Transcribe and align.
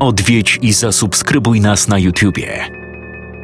Odwiedź 0.00 0.58
i 0.62 0.72
zasubskrybuj 0.72 1.60
nas 1.60 1.88
na 1.88 1.98
YouTubie. 1.98 2.64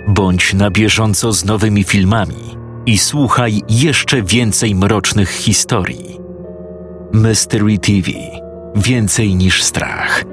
Bądź 0.08 0.54
na 0.54 0.71
bieżąco 0.71 1.33
z 1.33 1.45
nowymi 1.45 1.84
filmami 1.84 2.57
i 2.87 2.99
słuchaj 2.99 3.63
jeszcze 3.69 4.23
więcej 4.23 4.75
mrocznych 4.75 5.31
historii. 5.31 6.19
Mystery 7.13 7.79
TV 7.79 8.11
Więcej 8.77 9.35
niż 9.35 9.62
strach. 9.62 10.25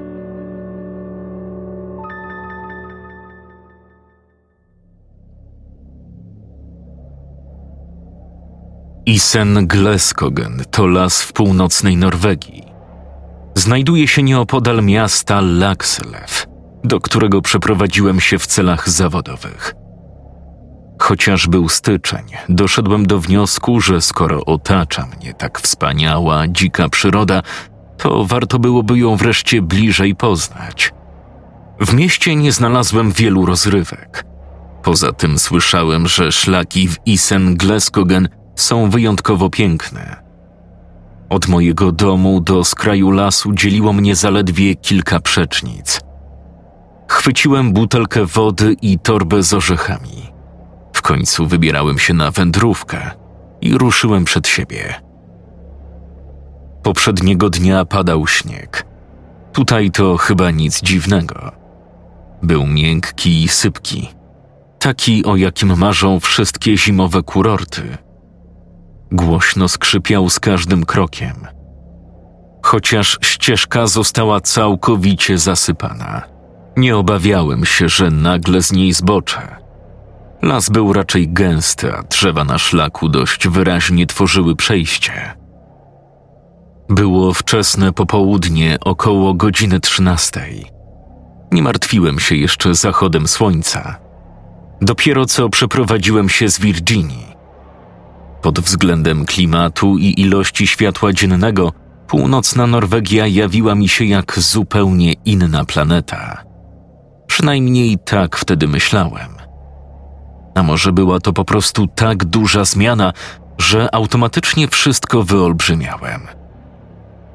Isen 9.06 9.66
Gleskogen 9.66 10.64
to 10.70 10.86
las 10.86 11.22
w 11.22 11.32
północnej 11.32 11.96
Norwegii. 11.96 12.71
Znajduje 13.54 14.08
się 14.08 14.22
nieopodal 14.22 14.82
miasta 14.82 15.40
Laxlew, 15.40 16.46
do 16.84 17.00
którego 17.00 17.42
przeprowadziłem 17.42 18.20
się 18.20 18.38
w 18.38 18.46
celach 18.46 18.88
zawodowych. 18.88 19.74
Chociaż 21.00 21.46
był 21.46 21.68
styczeń, 21.68 22.24
doszedłem 22.48 23.06
do 23.06 23.20
wniosku, 23.20 23.80
że 23.80 24.00
skoro 24.00 24.44
otacza 24.44 25.06
mnie 25.06 25.34
tak 25.34 25.60
wspaniała, 25.60 26.48
dzika 26.48 26.88
przyroda, 26.88 27.42
to 27.98 28.24
warto 28.24 28.58
byłoby 28.58 28.98
ją 28.98 29.16
wreszcie 29.16 29.62
bliżej 29.62 30.14
poznać. 30.14 30.92
W 31.80 31.94
mieście 31.94 32.36
nie 32.36 32.52
znalazłem 32.52 33.12
wielu 33.12 33.46
rozrywek. 33.46 34.24
Poza 34.82 35.12
tym 35.12 35.38
słyszałem, 35.38 36.08
że 36.08 36.32
szlaki 36.32 36.88
w 36.88 36.96
Isen 37.06 37.56
Gleskogen 37.56 38.28
są 38.56 38.90
wyjątkowo 38.90 39.50
piękne. 39.50 40.21
Od 41.32 41.48
mojego 41.48 41.92
domu 41.92 42.40
do 42.40 42.64
skraju 42.64 43.10
lasu 43.10 43.52
dzieliło 43.52 43.92
mnie 43.92 44.16
zaledwie 44.16 44.74
kilka 44.74 45.20
przecznic. 45.20 46.00
Chwyciłem 47.08 47.72
butelkę 47.72 48.26
wody 48.26 48.76
i 48.82 48.98
torbę 48.98 49.42
z 49.42 49.54
orzechami. 49.54 50.32
W 50.92 51.02
końcu 51.02 51.46
wybierałem 51.46 51.98
się 51.98 52.14
na 52.14 52.30
wędrówkę 52.30 53.10
i 53.60 53.78
ruszyłem 53.78 54.24
przed 54.24 54.48
siebie. 54.48 54.94
Poprzedniego 56.82 57.50
dnia 57.50 57.84
padał 57.84 58.26
śnieg. 58.26 58.86
Tutaj 59.52 59.90
to 59.90 60.16
chyba 60.16 60.50
nic 60.50 60.82
dziwnego. 60.82 61.52
Był 62.42 62.66
miękki 62.66 63.42
i 63.42 63.48
sypki, 63.48 64.08
taki 64.78 65.24
o 65.24 65.36
jakim 65.36 65.78
marzą 65.78 66.20
wszystkie 66.20 66.76
zimowe 66.76 67.22
kurorty– 67.22 67.96
Głośno 69.12 69.68
skrzypiał 69.68 70.30
z 70.30 70.40
każdym 70.40 70.84
krokiem. 70.84 71.46
Chociaż 72.62 73.18
ścieżka 73.22 73.86
została 73.86 74.40
całkowicie 74.40 75.38
zasypana, 75.38 76.22
nie 76.76 76.96
obawiałem 76.96 77.64
się, 77.64 77.88
że 77.88 78.10
nagle 78.10 78.62
z 78.62 78.72
niej 78.72 78.92
zboczę. 78.92 79.56
Las 80.42 80.70
był 80.70 80.92
raczej 80.92 81.28
gęsty, 81.28 81.94
a 81.94 82.02
drzewa 82.02 82.44
na 82.44 82.58
szlaku 82.58 83.08
dość 83.08 83.48
wyraźnie 83.48 84.06
tworzyły 84.06 84.56
przejście. 84.56 85.12
Było 86.88 87.34
wczesne 87.34 87.92
popołudnie, 87.92 88.76
około 88.80 89.34
godziny 89.34 89.80
trzynastej. 89.80 90.66
Nie 91.52 91.62
martwiłem 91.62 92.20
się 92.20 92.36
jeszcze 92.36 92.74
zachodem 92.74 93.28
słońca. 93.28 93.98
Dopiero 94.80 95.26
co 95.26 95.48
przeprowadziłem 95.48 96.28
się 96.28 96.48
z 96.48 96.60
Virginii 96.60 97.31
pod 98.42 98.60
względem 98.60 99.24
klimatu 99.24 99.98
i 99.98 100.20
ilości 100.20 100.66
światła 100.66 101.12
dziennego, 101.12 101.72
północna 102.08 102.66
Norwegia 102.66 103.26
jawiła 103.26 103.74
mi 103.74 103.88
się 103.88 104.04
jak 104.04 104.38
zupełnie 104.38 105.12
inna 105.12 105.64
planeta. 105.64 106.42
Przynajmniej 107.26 107.98
tak 108.04 108.36
wtedy 108.36 108.68
myślałem. 108.68 109.28
A 110.54 110.62
może 110.62 110.92
była 110.92 111.20
to 111.20 111.32
po 111.32 111.44
prostu 111.44 111.86
tak 111.86 112.24
duża 112.24 112.64
zmiana, 112.64 113.12
że 113.58 113.94
automatycznie 113.94 114.68
wszystko 114.68 115.22
wyolbrzymiałem. 115.22 116.20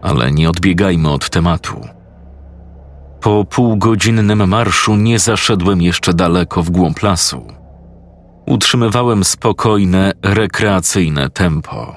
Ale 0.01 0.31
nie 0.31 0.49
odbiegajmy 0.49 1.09
od 1.11 1.29
tematu. 1.29 1.81
Po 3.21 3.45
półgodzinnym 3.45 4.49
marszu 4.49 4.95
nie 4.95 5.19
zaszedłem 5.19 5.81
jeszcze 5.81 6.13
daleko 6.13 6.63
w 6.63 6.69
głąb 6.69 7.03
lasu 7.03 7.56
utrzymywałem 8.47 9.23
spokojne, 9.23 10.13
rekreacyjne 10.23 11.29
tempo. 11.29 11.95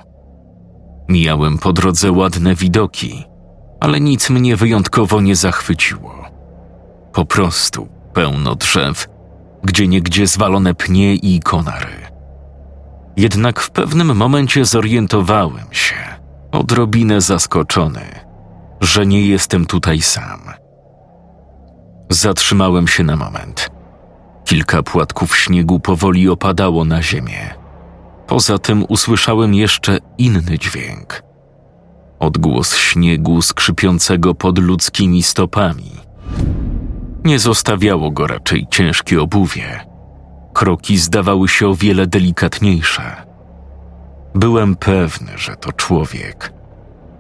Mijałem 1.08 1.58
po 1.58 1.72
drodze 1.72 2.12
ładne 2.12 2.54
widoki, 2.54 3.24
ale 3.80 4.00
nic 4.00 4.30
mnie 4.30 4.56
wyjątkowo 4.56 5.20
nie 5.20 5.36
zachwyciło. 5.36 6.14
Po 7.12 7.24
prostu 7.24 7.88
pełno 8.14 8.54
drzew, 8.54 9.08
gdzie 9.64 9.88
niegdzie 9.88 10.26
zwalone 10.26 10.74
pnie 10.74 11.14
i 11.14 11.40
konary. 11.40 11.92
Jednak 13.16 13.60
w 13.60 13.70
pewnym 13.70 14.16
momencie 14.16 14.64
zorientowałem 14.64 15.66
się, 15.70 15.94
odrobinę 16.52 17.20
zaskoczony, 17.20 18.04
że 18.80 19.06
nie 19.06 19.26
jestem 19.26 19.66
tutaj 19.66 20.00
sam. 20.00 20.40
Zatrzymałem 22.10 22.88
się 22.88 23.04
na 23.04 23.16
moment 23.16 23.79
Kilka 24.50 24.82
płatków 24.82 25.36
śniegu 25.36 25.80
powoli 25.80 26.28
opadało 26.28 26.84
na 26.84 27.02
ziemię. 27.02 27.54
Poza 28.26 28.58
tym 28.58 28.84
usłyszałem 28.88 29.54
jeszcze 29.54 29.98
inny 30.18 30.58
dźwięk. 30.58 31.22
Odgłos 32.18 32.76
śniegu 32.76 33.42
skrzypiącego 33.42 34.34
pod 34.34 34.58
ludzkimi 34.58 35.22
stopami. 35.22 35.90
Nie 37.24 37.38
zostawiało 37.38 38.10
go 38.10 38.26
raczej 38.26 38.66
ciężkie 38.70 39.22
obuwie. 39.22 39.86
Kroki 40.52 40.98
zdawały 40.98 41.48
się 41.48 41.68
o 41.68 41.74
wiele 41.74 42.06
delikatniejsze. 42.06 43.16
Byłem 44.34 44.76
pewny, 44.76 45.32
że 45.36 45.56
to 45.56 45.72
człowiek. 45.72 46.52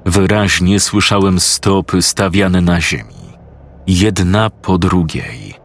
Wyraźnie 0.06 0.80
słyszałem 0.80 1.40
stopy 1.40 2.02
stawiane 2.02 2.60
na 2.60 2.80
ziemi, 2.80 3.36
jedna 3.86 4.50
po 4.50 4.78
drugiej. 4.78 5.59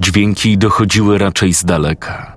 Dźwięki 0.00 0.58
dochodziły 0.58 1.18
raczej 1.18 1.54
z 1.54 1.64
daleka. 1.64 2.36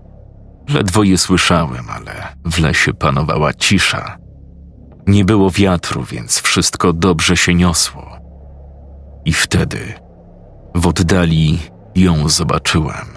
Ledwo 0.70 1.04
je 1.04 1.18
słyszałem, 1.18 1.90
ale 1.90 2.36
w 2.46 2.60
lesie 2.60 2.94
panowała 2.94 3.54
cisza. 3.54 4.18
Nie 5.08 5.26
było 5.26 5.52
wiatru, 5.52 6.04
więc 6.04 6.42
wszystko 6.42 6.94
dobrze 6.94 7.38
się 7.38 7.54
niosło. 7.54 8.18
I 9.26 9.34
wtedy 9.34 9.94
w 10.76 10.88
oddali 10.88 11.60
ją 11.96 12.30
zobaczyłem. 12.30 13.08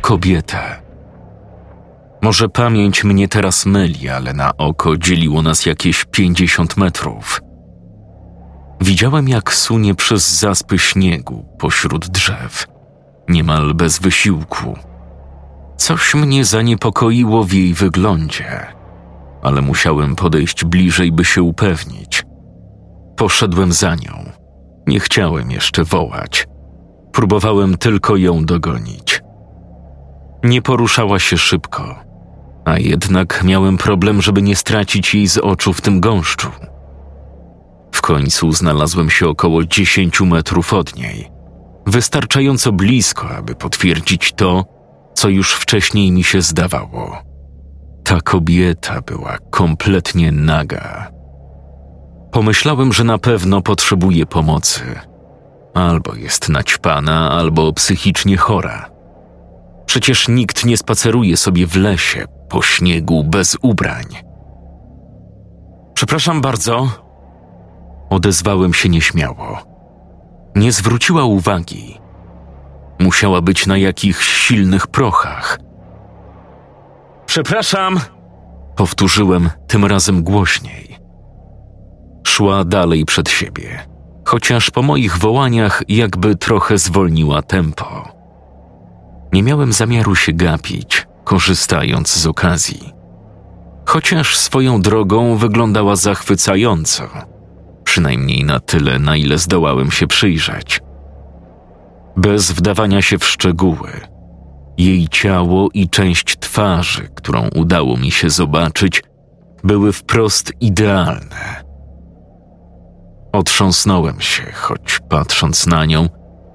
Kobietę. 0.00 0.82
Może 2.22 2.48
pamięć 2.48 3.04
mnie 3.04 3.28
teraz 3.28 3.66
myli, 3.66 4.08
ale 4.08 4.32
na 4.32 4.56
oko 4.56 4.96
dzieliło 4.96 5.42
nas 5.42 5.66
jakieś 5.66 6.04
pięćdziesiąt 6.04 6.76
metrów. 6.76 7.40
Widziałem, 8.80 9.28
jak 9.28 9.54
sunie 9.54 9.94
przez 9.94 10.38
zaspy 10.38 10.78
śniegu 10.78 11.56
pośród 11.58 12.08
drzew 12.08 12.66
niemal 13.28 13.74
bez 13.74 13.98
wysiłku. 13.98 14.76
Coś 15.76 16.14
mnie 16.14 16.44
zaniepokoiło 16.44 17.44
w 17.44 17.52
jej 17.52 17.74
wyglądzie, 17.74 18.66
ale 19.42 19.62
musiałem 19.62 20.16
podejść 20.16 20.64
bliżej, 20.64 21.12
by 21.12 21.24
się 21.24 21.42
upewnić. 21.42 22.24
Poszedłem 23.16 23.72
za 23.72 23.94
nią. 23.94 24.32
Nie 24.86 25.00
chciałem 25.00 25.50
jeszcze 25.50 25.84
wołać. 25.84 26.46
Próbowałem 27.12 27.76
tylko 27.76 28.16
ją 28.16 28.44
dogonić. 28.44 29.22
Nie 30.44 30.62
poruszała 30.62 31.18
się 31.18 31.38
szybko, 31.38 31.94
a 32.64 32.78
jednak 32.78 33.44
miałem 33.44 33.78
problem, 33.78 34.22
żeby 34.22 34.42
nie 34.42 34.56
stracić 34.56 35.14
jej 35.14 35.28
z 35.28 35.38
oczu 35.38 35.72
w 35.72 35.80
tym 35.80 36.00
gąszczu. 36.00 36.50
W 37.92 38.00
końcu 38.00 38.52
znalazłem 38.52 39.10
się 39.10 39.28
około 39.28 39.64
dziesięciu 39.64 40.26
metrów 40.26 40.72
od 40.72 40.96
niej 40.96 41.37
wystarczająco 41.88 42.72
blisko, 42.72 43.30
aby 43.30 43.54
potwierdzić 43.54 44.32
to, 44.32 44.64
co 45.14 45.28
już 45.28 45.54
wcześniej 45.54 46.12
mi 46.12 46.24
się 46.24 46.42
zdawało. 46.42 47.22
Ta 48.04 48.20
kobieta 48.20 49.00
była 49.00 49.38
kompletnie 49.50 50.32
naga. 50.32 51.10
Pomyślałem, 52.32 52.92
że 52.92 53.04
na 53.04 53.18
pewno 53.18 53.62
potrzebuje 53.62 54.26
pomocy. 54.26 54.80
Albo 55.74 56.14
jest 56.14 56.48
naćpana, 56.48 57.30
albo 57.30 57.72
psychicznie 57.72 58.36
chora. 58.36 58.90
Przecież 59.86 60.28
nikt 60.28 60.64
nie 60.64 60.76
spaceruje 60.76 61.36
sobie 61.36 61.66
w 61.66 61.76
lesie 61.76 62.24
po 62.48 62.62
śniegu 62.62 63.24
bez 63.24 63.56
ubrań. 63.62 64.04
Przepraszam 65.94 66.40
bardzo. 66.40 66.88
Odezwałem 68.10 68.74
się 68.74 68.88
nieśmiało 68.88 69.67
nie 70.54 70.72
zwróciła 70.72 71.24
uwagi. 71.24 72.00
Musiała 72.98 73.42
być 73.42 73.66
na 73.66 73.76
jakichś 73.76 74.28
silnych 74.28 74.86
prochach. 74.86 75.58
Przepraszam, 77.26 78.00
powtórzyłem 78.76 79.50
tym 79.66 79.84
razem 79.84 80.22
głośniej. 80.22 80.98
Szła 82.26 82.64
dalej 82.64 83.04
przed 83.04 83.28
siebie, 83.28 83.86
chociaż 84.24 84.70
po 84.70 84.82
moich 84.82 85.18
wołaniach 85.18 85.82
jakby 85.88 86.36
trochę 86.36 86.78
zwolniła 86.78 87.42
tempo. 87.42 88.08
Nie 89.32 89.42
miałem 89.42 89.72
zamiaru 89.72 90.14
się 90.14 90.32
gapić, 90.32 91.06
korzystając 91.24 92.16
z 92.16 92.26
okazji. 92.26 92.92
Chociaż 93.86 94.36
swoją 94.36 94.80
drogą 94.80 95.36
wyglądała 95.36 95.96
zachwycająco, 95.96 97.08
przynajmniej 97.88 98.44
na 98.44 98.60
tyle, 98.60 98.98
na 98.98 99.16
ile 99.16 99.38
zdołałem 99.38 99.90
się 99.90 100.06
przyjrzeć. 100.06 100.80
Bez 102.16 102.52
wdawania 102.52 103.02
się 103.02 103.18
w 103.18 103.24
szczegóły, 103.24 103.90
jej 104.78 105.08
ciało 105.08 105.68
i 105.74 105.88
część 105.88 106.38
twarzy, 106.38 107.08
którą 107.14 107.48
udało 107.54 107.96
mi 107.96 108.10
się 108.10 108.30
zobaczyć, 108.30 109.02
były 109.64 109.92
wprost 109.92 110.52
idealne. 110.60 111.64
Otrząsnąłem 113.32 114.20
się, 114.20 114.52
choć 114.52 114.98
patrząc 115.08 115.66
na 115.66 115.84
nią, 115.84 116.08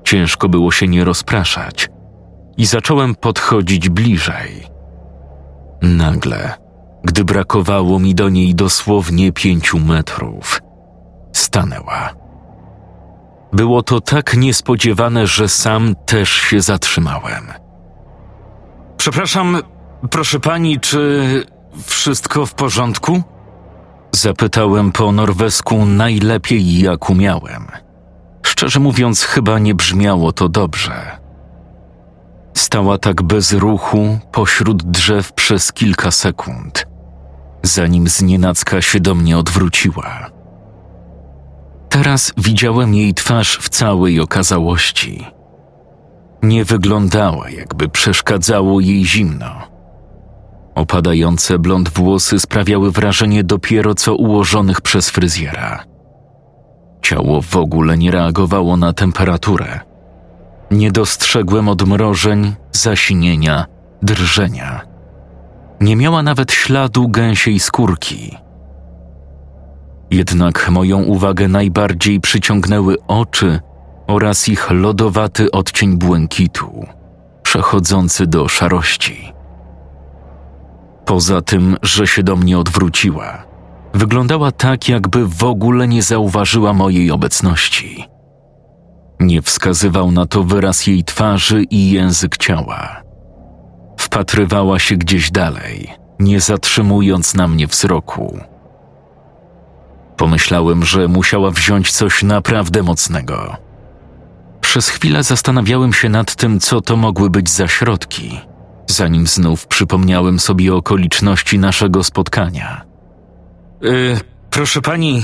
ciężko 0.04 0.50
było 0.50 0.72
się 0.72 0.88
nie 0.88 1.04
rozpraszać, 1.04 1.90
i 2.58 2.66
zacząłem 2.66 3.16
podchodzić 3.16 3.90
bliżej. 3.90 4.64
Nagle, 5.82 6.54
gdy 7.04 7.24
brakowało 7.24 8.00
mi 8.00 8.16
do 8.16 8.30
niej 8.30 8.56
dosłownie 8.56 9.32
pięciu 9.32 9.80
metrów, 9.80 10.63
stanęła. 11.34 12.10
Było 13.54 13.84
to 13.84 14.02
tak 14.02 14.38
niespodziewane, 14.38 15.28
że 15.28 15.50
sam 15.50 15.96
też 16.06 16.30
się 16.30 16.62
zatrzymałem. 16.62 17.48
Przepraszam, 18.98 19.58
proszę 20.10 20.40
pani, 20.40 20.80
czy 20.80 21.24
wszystko 21.86 22.46
w 22.46 22.54
porządku? 22.54 23.24
Zapytałem 24.12 24.92
po 24.92 25.12
norwesku 25.12 25.86
najlepiej 25.86 26.80
jak 26.80 27.10
umiałem. 27.10 27.68
Szczerze 28.46 28.80
mówiąc, 28.80 29.24
chyba 29.24 29.60
nie 29.60 29.76
brzmiało 29.76 30.32
to 30.32 30.50
dobrze. 30.50 31.18
Stała 32.54 32.98
tak 32.98 33.22
bez 33.22 33.54
ruchu 33.54 34.20
pośród 34.32 34.84
drzew 34.84 35.34
przez 35.34 35.74
kilka 35.74 36.12
sekund, 36.12 36.88
zanim 37.64 38.08
znienacka 38.08 38.82
się 38.82 39.00
do 39.00 39.16
mnie 39.16 39.38
odwróciła. 39.38 40.33
Teraz 41.94 42.34
widziałem 42.38 42.94
jej 42.94 43.14
twarz 43.14 43.58
w 43.62 43.70
całej 43.70 44.20
okazałości. 44.20 45.28
Nie 46.44 46.66
wyglądała, 46.66 47.50
jakby 47.50 47.90
przeszkadzało 47.90 48.80
jej 48.80 49.06
zimno. 49.06 49.52
Opadające 50.76 51.60
blond 51.60 51.90
włosy 51.90 52.40
sprawiały 52.40 52.92
wrażenie 52.92 53.44
dopiero 53.44 53.96
co 53.96 54.16
ułożonych 54.16 54.82
przez 54.82 55.10
fryzjera. 55.10 55.84
Ciało 57.02 57.42
w 57.42 57.56
ogóle 57.56 57.98
nie 57.98 58.12
reagowało 58.12 58.78
na 58.78 58.94
temperaturę. 58.94 59.80
Nie 60.72 60.92
dostrzegłem 60.92 61.70
odmrożeń, 61.70 62.56
zasinienia, 62.72 63.66
drżenia. 64.02 64.82
Nie 65.82 65.96
miała 65.96 66.24
nawet 66.24 66.52
śladu 66.52 67.10
gęsiej 67.10 67.60
skórki. 67.60 68.43
Jednak 70.14 70.70
moją 70.70 71.04
uwagę 71.04 71.48
najbardziej 71.48 72.20
przyciągnęły 72.20 72.98
oczy 73.08 73.60
oraz 74.08 74.48
ich 74.50 74.72
lodowaty 74.72 75.52
odcień 75.52 75.98
błękitu, 75.98 76.86
przechodzący 77.44 78.28
do 78.28 78.48
szarości. 78.48 79.34
Poza 81.06 81.42
tym, 81.42 81.78
że 81.82 82.08
się 82.08 82.24
do 82.24 82.36
mnie 82.36 82.60
odwróciła, 82.60 83.44
wyglądała 83.94 84.52
tak, 84.52 84.90
jakby 84.90 85.28
w 85.28 85.44
ogóle 85.44 85.88
nie 85.88 86.02
zauważyła 86.02 86.74
mojej 86.74 87.12
obecności. 87.12 88.06
Nie 89.20 89.42
wskazywał 89.42 90.12
na 90.12 90.26
to 90.26 90.44
wyraz 90.44 90.88
jej 90.88 91.04
twarzy 91.04 91.64
i 91.64 91.92
język 91.92 92.38
ciała. 92.38 93.02
Wpatrywała 93.98 94.80
się 94.80 94.98
gdzieś 94.98 95.32
dalej, 95.32 95.94
nie 96.20 96.40
zatrzymując 96.40 97.36
na 97.36 97.48
mnie 97.48 97.68
wzroku. 97.68 98.53
Pomyślałem, 100.18 100.86
że 100.86 101.08
musiała 101.08 101.52
wziąć 101.52 101.92
coś 101.92 102.24
naprawdę 102.24 102.84
mocnego. 102.84 103.58
Przez 104.62 104.90
chwilę 104.90 105.24
zastanawiałem 105.24 105.94
się 105.94 106.10
nad 106.10 106.36
tym, 106.36 106.60
co 106.60 106.82
to 106.82 106.96
mogły 106.96 107.30
być 107.30 107.50
za 107.50 107.68
środki, 107.68 108.40
zanim 108.88 109.28
znów 109.28 109.68
przypomniałem 109.68 110.40
sobie 110.40 110.76
okoliczności 110.76 111.60
naszego 111.60 112.04
spotkania. 112.04 112.82
Yy, 113.82 114.20
proszę 114.50 114.82
pani, 114.82 115.24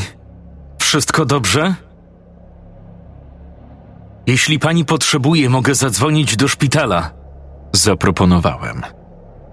wszystko 0.80 1.26
dobrze? 1.26 1.76
Jeśli 4.28 4.60
pani 4.60 4.86
potrzebuje, 4.86 5.50
mogę 5.50 5.76
zadzwonić 5.76 6.36
do 6.36 6.48
szpitala. 6.48 7.12
Zaproponowałem. 7.74 8.82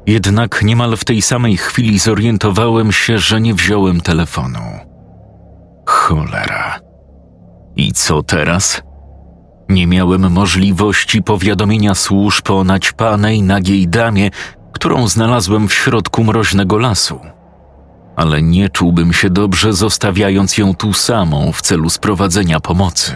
Jednak 0.07 0.63
niemal 0.63 0.97
w 0.97 1.05
tej 1.05 1.23
samej 1.23 1.57
chwili 1.57 1.99
zorientowałem 1.99 2.93
się, 2.93 3.19
że 3.19 3.41
nie 3.41 3.55
wziąłem 3.55 4.01
telefonu. 4.01 4.61
Cholera. 5.97 6.81
I 7.77 7.93
co 7.93 8.23
teraz? 8.23 8.83
Nie 9.69 9.87
miałem 9.87 10.33
możliwości 10.33 11.23
powiadomienia 11.23 11.95
służb 11.95 12.51
o 12.51 12.65
naćpanej, 12.65 13.43
nagiej 13.43 13.89
damie, 13.89 14.31
którą 14.73 15.09
znalazłem 15.09 15.69
w 15.69 15.75
środku 15.75 16.25
mroźnego 16.25 16.79
lasu. 16.79 17.21
Ale 18.17 18.43
nie 18.43 18.69
czułbym 18.69 19.13
się 19.13 19.31
dobrze, 19.31 19.73
zostawiając 19.73 20.59
ją 20.59 20.75
tu 20.75 20.93
samą 20.93 21.53
w 21.53 21.63
celu 21.63 21.91
sprowadzenia 21.91 22.61
pomocy. 22.61 23.13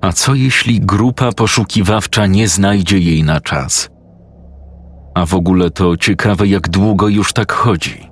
A 0.00 0.12
co 0.12 0.34
jeśli 0.34 0.80
grupa 0.80 1.32
poszukiwawcza 1.32 2.26
nie 2.26 2.48
znajdzie 2.48 2.98
jej 2.98 3.24
na 3.24 3.40
czas? 3.40 3.90
A 5.14 5.26
w 5.26 5.34
ogóle 5.34 5.70
to 5.70 5.96
ciekawe, 5.96 6.46
jak 6.46 6.68
długo 6.68 7.08
już 7.08 7.32
tak 7.32 7.52
chodzi. 7.52 8.11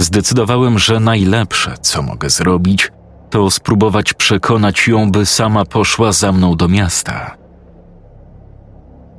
Zdecydowałem, 0.00 0.78
że 0.78 1.00
najlepsze, 1.00 1.74
co 1.80 2.02
mogę 2.02 2.30
zrobić, 2.30 2.92
to 3.30 3.50
spróbować 3.50 4.14
przekonać 4.14 4.88
ją, 4.88 5.10
by 5.10 5.26
sama 5.26 5.64
poszła 5.64 6.12
za 6.12 6.32
mną 6.32 6.56
do 6.56 6.68
miasta. 6.68 7.36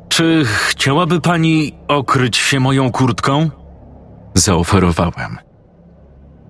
Czy 0.10 0.44
chciałaby 0.46 1.22
pani 1.22 1.74
okryć 1.88 2.38
się 2.38 2.60
moją 2.60 2.92
kurtką? 2.92 3.50
Zaoferowałem. 4.34 5.38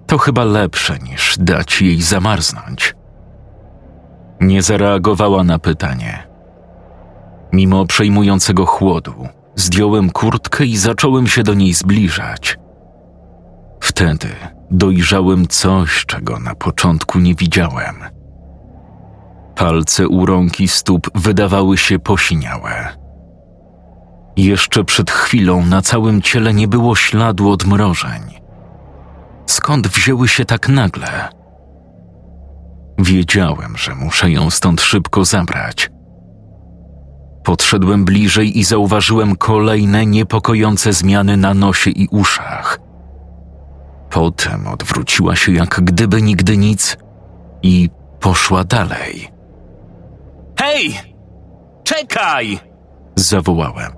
To 0.07 0.18
chyba 0.18 0.44
lepsze 0.44 1.00
niż 1.00 1.38
dać 1.39 1.81
jej 1.81 2.01
zamarznąć. 2.01 2.95
Nie 4.41 4.62
zareagowała 4.62 5.44
na 5.44 5.60
pytanie. 5.60 6.27
Mimo 7.53 7.86
przejmującego 7.86 8.65
chłodu, 8.65 9.27
zdjąłem 9.56 10.10
kurtkę 10.10 10.65
i 10.65 10.77
zacząłem 10.77 11.27
się 11.27 11.44
do 11.44 11.53
niej 11.53 11.74
zbliżać. 11.74 12.61
Wtedy 13.82 14.28
dojrzałem 14.72 15.48
coś, 15.48 16.06
czego 16.06 16.40
na 16.40 16.56
początku 16.56 17.20
nie 17.20 17.36
widziałem. 17.36 17.96
Palce 19.56 20.08
u 20.08 20.26
rąk 20.26 20.60
i 20.60 20.68
stóp 20.68 21.10
wydawały 21.16 21.78
się 21.78 22.00
posiniałe. 22.00 22.98
Jeszcze 24.38 24.84
przed 24.84 25.12
chwilą 25.12 25.66
na 25.66 25.82
całym 25.82 26.22
ciele 26.22 26.54
nie 26.54 26.68
było 26.68 26.96
śladu 26.96 27.50
odmrożeń. 27.50 28.22
Skąd 29.46 29.88
wzięły 29.88 30.28
się 30.28 30.46
tak 30.46 30.70
nagle? 30.70 31.30
Wiedziałem, 33.00 33.78
że 33.78 33.96
muszę 33.96 34.32
ją 34.32 34.50
stąd 34.50 34.82
szybko 34.82 35.26
zabrać. 35.26 35.92
Podszedłem 37.44 38.06
bliżej 38.06 38.60
i 38.60 38.64
zauważyłem 38.64 39.36
kolejne 39.36 40.06
niepokojące 40.06 40.94
zmiany 40.94 41.38
na 41.38 41.54
nosie 41.54 41.90
i 41.90 42.08
uszach. 42.12 42.90
Potem 44.12 44.68
odwróciła 44.68 45.36
się 45.36 45.51
jak 45.51 45.82
gdyby 45.84 46.22
nigdy 46.22 46.58
nic 46.58 46.98
i 47.63 47.89
poszła 48.20 48.63
dalej. 48.63 49.30
Hej! 50.60 51.00
Czekaj! 51.84 52.60
zawołałem. 53.15 53.91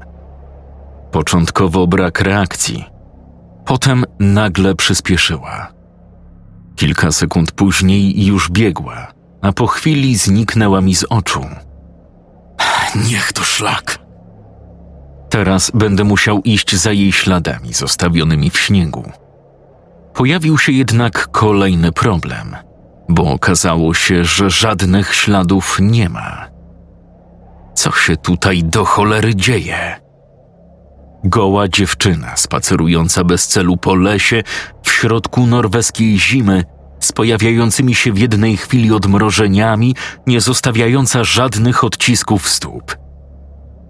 Początkowo 1.12 1.88
brak 1.88 2.22
reakcji. 2.22 2.86
Potem 3.66 4.06
nagle 4.20 4.76
przyspieszyła. 4.76 5.74
Kilka 6.76 7.12
sekund 7.12 7.52
później 7.52 8.26
już 8.26 8.52
biegła, 8.52 9.08
a 9.42 9.52
po 9.52 9.68
chwili 9.68 10.16
zniknęła 10.18 10.82
mi 10.82 10.96
z 10.96 11.04
oczu. 11.04 11.46
Niech 13.10 13.34
to 13.34 13.44
szlak. 13.44 14.00
Teraz 15.30 15.72
będę 15.72 16.04
musiał 16.04 16.42
iść 16.42 16.76
za 16.76 16.92
jej 16.92 17.12
śladami 17.12 17.74
zostawionymi 17.74 18.50
w 18.50 18.60
śniegu. 18.60 19.12
Pojawił 20.14 20.58
się 20.58 20.72
jednak 20.72 21.28
kolejny 21.32 21.92
problem, 21.92 22.56
bo 23.10 23.32
okazało 23.32 23.94
się, 23.94 24.26
że 24.26 24.50
żadnych 24.50 25.16
śladów 25.16 25.78
nie 25.82 26.10
ma. 26.10 26.48
Co 27.76 27.92
się 27.92 28.18
tutaj 28.18 28.64
do 28.64 28.86
cholery 28.86 29.36
dzieje? 29.36 29.96
Goła 31.24 31.68
dziewczyna 31.68 32.36
spacerująca 32.36 33.24
bez 33.24 33.48
celu 33.48 33.78
po 33.78 33.96
lesie 33.96 34.44
w 34.84 34.92
środku 34.92 35.46
norweskiej 35.46 36.20
zimy 36.20 36.64
z 37.00 37.12
pojawiającymi 37.12 37.96
się 37.96 38.14
w 38.14 38.18
jednej 38.18 38.58
chwili 38.58 38.92
odmrożeniami, 38.92 39.96
nie 40.28 40.42
zostawiająca 40.42 41.24
żadnych 41.24 41.84
odcisków 41.84 42.50
stóp. 42.50 42.98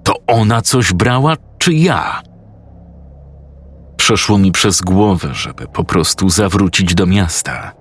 To 0.03 0.13
ona 0.27 0.61
coś 0.61 0.93
brała, 0.93 1.35
czy 1.57 1.73
ja? 1.73 2.21
Przeszło 4.03 4.37
mi 4.37 4.51
przez 4.51 4.81
głowę, 4.81 5.29
żeby 5.33 5.67
po 5.67 5.83
prostu 5.83 6.29
zawrócić 6.29 6.95
do 6.95 7.05
miasta, 7.05 7.71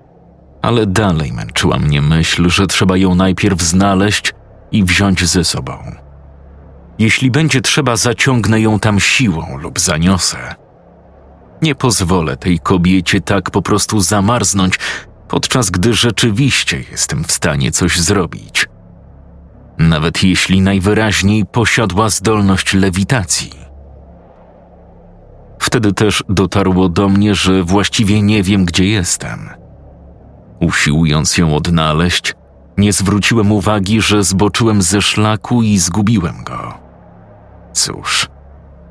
ale 0.62 0.86
dalej 0.86 1.32
męczyła 1.32 1.78
mnie 1.78 2.02
myśl, 2.02 2.48
że 2.48 2.66
trzeba 2.66 2.96
ją 2.96 3.14
najpierw 3.14 3.62
znaleźć 3.62 4.34
i 4.72 4.84
wziąć 4.84 5.24
ze 5.24 5.44
sobą. 5.44 5.78
Jeśli 6.98 7.30
będzie 7.30 7.60
trzeba, 7.60 7.96
zaciągnę 7.96 8.60
ją 8.60 8.80
tam 8.80 9.00
siłą 9.00 9.58
lub 9.58 9.80
zaniosę. 9.80 10.54
Nie 11.62 11.74
pozwolę 11.74 12.36
tej 12.36 12.58
kobiecie 12.58 13.20
tak 13.20 13.50
po 13.50 13.62
prostu 13.62 14.00
zamarznąć, 14.00 14.78
podczas 15.28 15.70
gdy 15.70 15.94
rzeczywiście 15.94 16.84
jestem 16.90 17.24
w 17.24 17.32
stanie 17.32 17.72
coś 17.72 18.00
zrobić. 18.00 18.66
Nawet 19.78 20.22
jeśli 20.22 20.60
najwyraźniej 20.60 21.46
posiadła 21.46 22.10
zdolność 22.10 22.74
lewitacji. 22.74 23.61
Wtedy 25.62 25.92
też 25.92 26.24
dotarło 26.28 26.88
do 26.88 27.08
mnie, 27.08 27.34
że 27.34 27.62
właściwie 27.62 28.22
nie 28.22 28.42
wiem, 28.42 28.64
gdzie 28.64 28.84
jestem. 28.84 29.50
Usiłując 30.60 31.38
ją 31.38 31.56
odnaleźć, 31.56 32.34
nie 32.76 32.92
zwróciłem 32.92 33.52
uwagi, 33.52 34.00
że 34.00 34.24
zboczyłem 34.24 34.82
ze 34.82 35.02
szlaku 35.02 35.62
i 35.62 35.78
zgubiłem 35.78 36.44
go. 36.44 36.74
Cóż, 37.72 38.28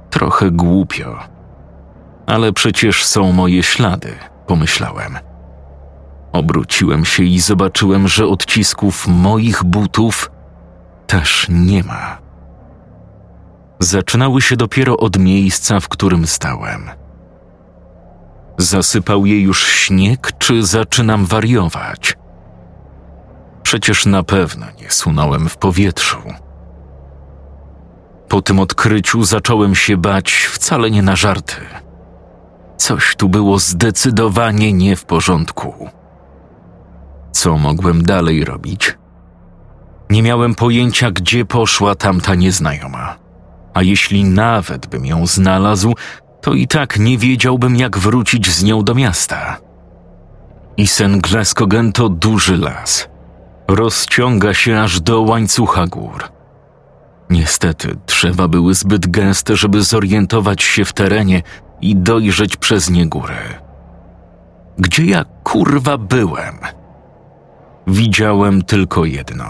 trochę 0.10 0.52
głupio. 0.52 1.20
Ale 2.26 2.54
przecież 2.54 3.06
są 3.06 3.32
moje 3.32 3.64
ślady, 3.64 4.16
pomyślałem. 4.48 5.18
Obróciłem 6.32 7.06
się 7.06 7.24
i 7.24 7.40
zobaczyłem, 7.40 8.08
że 8.08 8.28
odcisków 8.28 9.08
moich 9.08 9.64
butów 9.64 10.32
też 11.08 11.48
nie 11.50 11.84
ma. 11.84 12.21
Zaczynały 13.82 14.42
się 14.42 14.58
dopiero 14.58 14.98
od 14.98 15.20
miejsca, 15.20 15.80
w 15.80 15.90
którym 15.90 16.28
stałem. 16.28 16.90
Zasypał 18.58 19.26
je 19.26 19.42
już 19.42 19.68
śnieg, 19.68 20.32
czy 20.38 20.64
zaczynam 20.64 21.26
wariować? 21.26 22.18
Przecież 23.64 24.06
na 24.06 24.24
pewno 24.24 24.66
nie 24.82 24.92
sunąłem 24.92 25.50
w 25.50 25.58
powietrzu. 25.58 26.18
Po 28.28 28.42
tym 28.42 28.60
odkryciu 28.60 29.24
zacząłem 29.24 29.76
się 29.76 29.98
bać 29.98 30.32
wcale 30.32 30.92
nie 30.92 31.02
na 31.02 31.16
żarty. 31.16 31.56
Coś 32.78 33.16
tu 33.16 33.30
było 33.30 33.60
zdecydowanie 33.60 34.74
nie 34.74 34.96
w 34.96 35.06
porządku. 35.06 35.90
Co 37.32 37.58
mogłem 37.58 38.04
dalej 38.04 38.46
robić? 38.46 38.98
Nie 40.10 40.24
miałem 40.24 40.56
pojęcia, 40.56 41.12
gdzie 41.12 41.46
poszła 41.46 41.96
tamta 41.96 42.36
nieznajoma. 42.36 43.21
A 43.74 43.82
jeśli 43.84 44.24
nawet 44.24 44.88
bym 44.88 45.06
ją 45.06 45.28
znalazł, 45.28 45.94
to 46.42 46.54
i 46.54 46.68
tak 46.68 47.00
nie 47.00 47.18
wiedziałbym, 47.18 47.76
jak 47.76 47.98
wrócić 47.98 48.52
z 48.52 48.64
nią 48.64 48.84
do 48.84 48.96
miasta. 48.96 49.58
I 50.78 50.88
Gleskogen 51.22 51.92
to 51.92 52.10
duży 52.10 52.58
las. 52.58 53.10
Rozciąga 53.68 54.54
się 54.54 54.80
aż 54.80 55.02
do 55.02 55.22
łańcucha 55.22 55.88
gór. 55.88 56.24
Niestety, 57.30 57.98
drzewa 58.08 58.48
były 58.48 58.74
zbyt 58.74 59.08
gęste, 59.08 59.56
żeby 59.56 59.84
zorientować 59.84 60.64
się 60.64 60.86
w 60.86 60.94
terenie 60.94 61.42
i 61.82 61.96
dojrzeć 61.96 62.58
przez 62.58 62.90
nie 62.90 63.08
góry. 63.08 63.36
Gdzie 64.78 65.06
ja 65.06 65.26
kurwa 65.44 65.98
byłem? 65.98 66.60
Widziałem 67.88 68.62
tylko 68.62 69.06
jedno. 69.06 69.46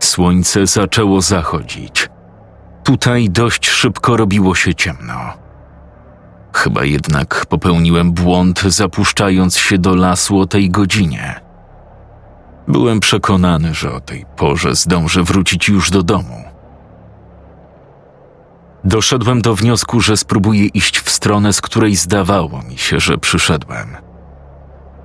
Słońce 0.00 0.66
zaczęło 0.66 1.20
zachodzić. 1.20 2.09
Tutaj 2.90 3.30
dość 3.30 3.68
szybko 3.68 4.16
robiło 4.16 4.54
się 4.54 4.74
ciemno. 4.74 5.14
Chyba 6.54 6.84
jednak 6.84 7.46
popełniłem 7.46 8.12
błąd, 8.12 8.62
zapuszczając 8.62 9.56
się 9.56 9.78
do 9.78 9.94
lasu 9.94 10.38
o 10.38 10.46
tej 10.46 10.70
godzinie. 10.70 11.40
Byłem 12.68 13.00
przekonany, 13.00 13.74
że 13.74 13.92
o 13.92 14.00
tej 14.00 14.26
porze 14.36 14.74
zdążę 14.74 15.22
wrócić 15.22 15.68
już 15.68 15.90
do 15.90 16.02
domu. 16.02 16.44
Doszedłem 18.84 19.42
do 19.42 19.54
wniosku, 19.54 20.00
że 20.00 20.16
spróbuję 20.16 20.66
iść 20.66 21.00
w 21.00 21.10
stronę, 21.10 21.52
z 21.52 21.60
której 21.60 21.96
zdawało 21.96 22.62
mi 22.62 22.78
się, 22.78 23.00
że 23.00 23.18
przyszedłem. 23.18 23.96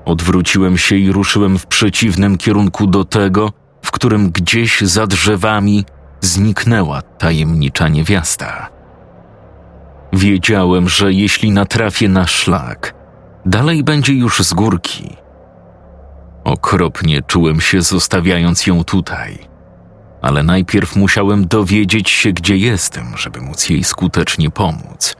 Odwróciłem 0.05 0.77
się 0.77 0.95
i 0.95 1.11
ruszyłem 1.11 1.59
w 1.59 1.65
przeciwnym 1.65 2.37
kierunku 2.37 2.87
do 2.87 3.03
tego, 3.03 3.51
w 3.81 3.91
którym 3.91 4.31
gdzieś 4.31 4.81
za 4.81 5.07
drzewami 5.07 5.85
zniknęła 6.25 7.01
tajemnicza 7.01 7.87
niewiasta. 7.87 8.69
Wiedziałem, 10.13 10.89
że 10.89 11.13
jeśli 11.13 11.51
natrafię 11.51 12.09
na 12.09 12.27
szlak, 12.27 12.93
dalej 13.45 13.83
będzie 13.83 14.13
już 14.13 14.39
z 14.39 14.53
górki. 14.53 15.17
Okropnie 16.43 17.21
czułem 17.21 17.61
się 17.61 17.81
zostawiając 17.81 18.67
ją 18.67 18.83
tutaj, 18.83 19.37
ale 20.21 20.43
najpierw 20.43 20.95
musiałem 20.95 21.47
dowiedzieć 21.47 22.09
się, 22.09 22.31
gdzie 22.31 22.57
jestem, 22.57 23.17
żeby 23.17 23.41
móc 23.41 23.69
jej 23.69 23.83
skutecznie 23.83 24.49
pomóc. 24.49 25.15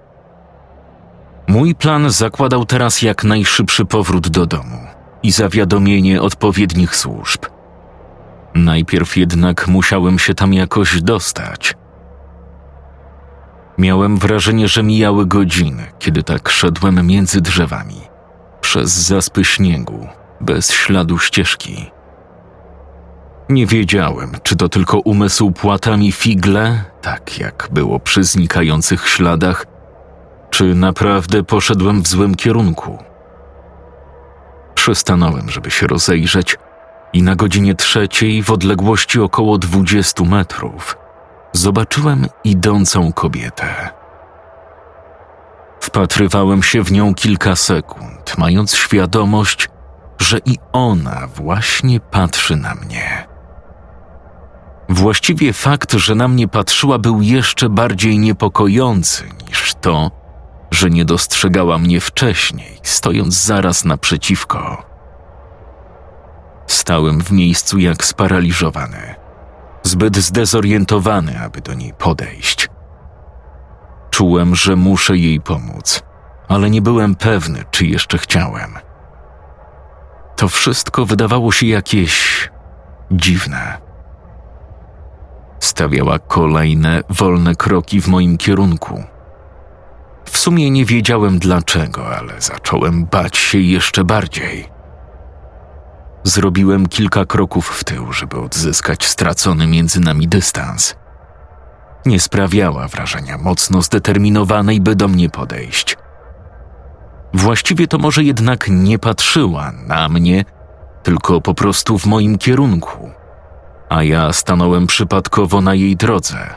Mój 1.47 1.75
plan 1.75 2.09
zakładał 2.09 2.65
teraz 2.65 3.01
jak 3.01 3.24
najszybszy 3.24 3.85
powrót 3.85 4.27
do 4.27 4.45
domu 4.45 4.79
i 5.24 5.31
zawiadomienie 5.31 6.21
odpowiednich 6.21 6.95
służb. 6.95 7.45
Najpierw 8.55 9.17
jednak 9.17 9.67
musiałem 9.67 10.19
się 10.19 10.33
tam 10.33 10.53
jakoś 10.53 11.01
dostać. 11.01 11.75
Miałem 13.77 14.17
wrażenie, 14.17 14.67
że 14.67 14.83
mijały 14.83 15.25
godziny, 15.25 15.83
kiedy 16.00 16.24
tak 16.24 16.50
szedłem 16.50 17.07
między 17.07 17.41
drzewami, 17.41 18.01
przez 18.62 18.89
zaspy 18.89 19.43
śniegu, 19.43 20.07
bez 20.41 20.71
śladu 20.71 21.19
ścieżki. 21.19 21.91
Nie 23.50 23.65
wiedziałem, 23.65 24.31
czy 24.43 24.55
to 24.55 24.69
tylko 24.69 25.00
umysł 25.00 25.51
płatami 25.51 26.12
figle, 26.12 26.83
tak 27.01 27.39
jak 27.39 27.67
było 27.71 28.00
przy 28.00 28.24
znikających 28.24 29.07
śladach, 29.07 29.65
czy 30.50 30.75
naprawdę 30.75 31.43
poszedłem 31.43 32.01
w 32.01 32.07
złym 32.07 32.35
kierunku. 32.35 32.97
Przystanąłem, 34.75 35.50
żeby 35.50 35.71
się 35.71 35.88
rozejrzeć, 35.88 36.57
i 37.15 37.24
na 37.24 37.36
godzinie 37.36 37.75
trzeciej, 37.75 38.43
w 38.43 38.51
odległości 38.51 39.19
około 39.19 39.57
dwudziestu 39.57 40.25
metrów, 40.25 40.98
zobaczyłem 41.53 42.27
idącą 42.43 43.13
kobietę. 43.13 43.89
Wpatrywałem 45.79 46.63
się 46.63 46.84
w 46.84 46.91
nią 46.91 47.13
kilka 47.13 47.55
sekund, 47.55 48.38
mając 48.38 48.75
świadomość, 48.75 49.69
że 50.19 50.39
i 50.45 50.57
ona 50.72 51.27
właśnie 51.36 52.00
patrzy 52.00 52.55
na 52.55 52.75
mnie. 52.75 53.27
Właściwie 54.89 55.53
fakt, 55.53 55.93
że 55.93 56.15
na 56.15 56.27
mnie 56.27 56.48
patrzyła, 56.48 57.00
był 57.00 57.22
jeszcze 57.22 57.69
bardziej 57.69 58.19
niepokojący 58.19 59.24
niż 59.48 59.74
to, 59.81 60.12
że 60.72 60.89
nie 60.89 61.05
dostrzegała 61.05 61.77
mnie 61.77 62.01
wcześniej, 62.01 62.79
stojąc 62.84 63.43
zaraz 63.43 63.86
naprzeciwko. 63.86 64.94
Stałem 66.67 67.22
w 67.22 67.31
miejscu 67.31 67.77
jak 67.77 68.05
sparaliżowany, 68.05 69.15
zbyt 69.84 70.17
zdezorientowany, 70.17 71.39
aby 71.39 71.62
do 71.62 71.74
niej 71.74 71.93
podejść. 71.93 72.69
Czułem, 74.10 74.55
że 74.55 74.75
muszę 74.75 75.17
jej 75.17 75.41
pomóc, 75.41 76.03
ale 76.48 76.69
nie 76.69 76.81
byłem 76.81 77.15
pewny, 77.15 77.63
czy 77.72 77.86
jeszcze 77.86 78.17
chciałem. 78.17 78.74
To 80.36 80.48
wszystko 80.48 81.05
wydawało 81.05 81.51
się 81.51 81.65
jakieś 81.65 82.50
dziwne. 83.12 83.77
Stawiała 85.60 86.19
kolejne 86.19 87.01
wolne 87.10 87.55
kroki 87.55 88.01
w 88.01 88.07
moim 88.07 88.38
kierunku. 88.38 89.03
W 90.25 90.38
sumie 90.38 90.72
nie 90.72 90.86
wiedziałem 90.86 91.39
dlaczego, 91.39 92.17
ale 92.17 92.41
zacząłem 92.41 93.05
bać 93.05 93.38
się 93.38 93.60
jeszcze 93.60 94.03
bardziej. 94.03 94.75
Zrobiłem 96.27 96.88
kilka 96.88 97.25
kroków 97.25 97.70
w 97.70 97.84
tył, 97.84 98.13
żeby 98.13 98.39
odzyskać 98.39 99.05
stracony 99.05 99.67
między 99.67 100.00
nami 100.00 100.27
dystans. 100.27 100.96
Nie 102.05 102.20
sprawiała 102.20 102.88
wrażenia 102.88 103.38
mocno 103.38 103.82
zdeterminowanej, 103.82 104.82
by 104.82 104.96
do 104.96 105.08
mnie 105.08 105.29
podejść. 105.29 105.98
Właściwie 107.34 107.88
to 107.88 107.98
może 107.98 108.24
jednak 108.24 108.67
nie 108.70 109.00
patrzyła 109.00 109.72
na 109.72 110.10
mnie, 110.10 110.46
tylko 111.03 111.41
po 111.41 111.53
prostu 111.53 111.98
w 111.98 112.05
moim 112.05 112.38
kierunku, 112.38 113.10
a 113.89 114.03
ja 114.03 114.34
stanąłem 114.34 114.88
przypadkowo 114.88 115.62
na 115.62 115.74
jej 115.75 115.96
drodze. 115.96 116.55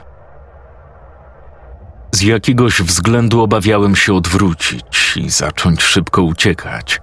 Z 2.12 2.22
jakiegoś 2.22 2.82
względu 2.82 3.42
obawiałem 3.42 3.96
się 3.96 4.14
odwrócić 4.14 5.16
i 5.16 5.30
zacząć 5.30 5.82
szybko 5.82 6.22
uciekać 6.22 7.00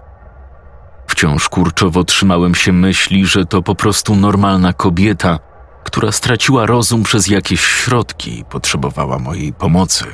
Wciąż 1.07 1.49
kurczowo 1.49 2.03
trzymałem 2.03 2.55
się 2.55 2.71
myśli, 2.71 3.25
że 3.25 3.45
to 3.45 3.61
po 3.61 3.75
prostu 3.75 4.15
normalna 4.15 4.73
kobieta, 4.73 5.39
która 5.83 6.11
straciła 6.11 6.65
rozum 6.65 7.03
przez 7.03 7.27
jakieś 7.27 7.61
środki 7.61 8.39
i 8.39 8.45
potrzebowała 8.45 9.19
mojej 9.19 9.53
pomocy. 9.53 10.05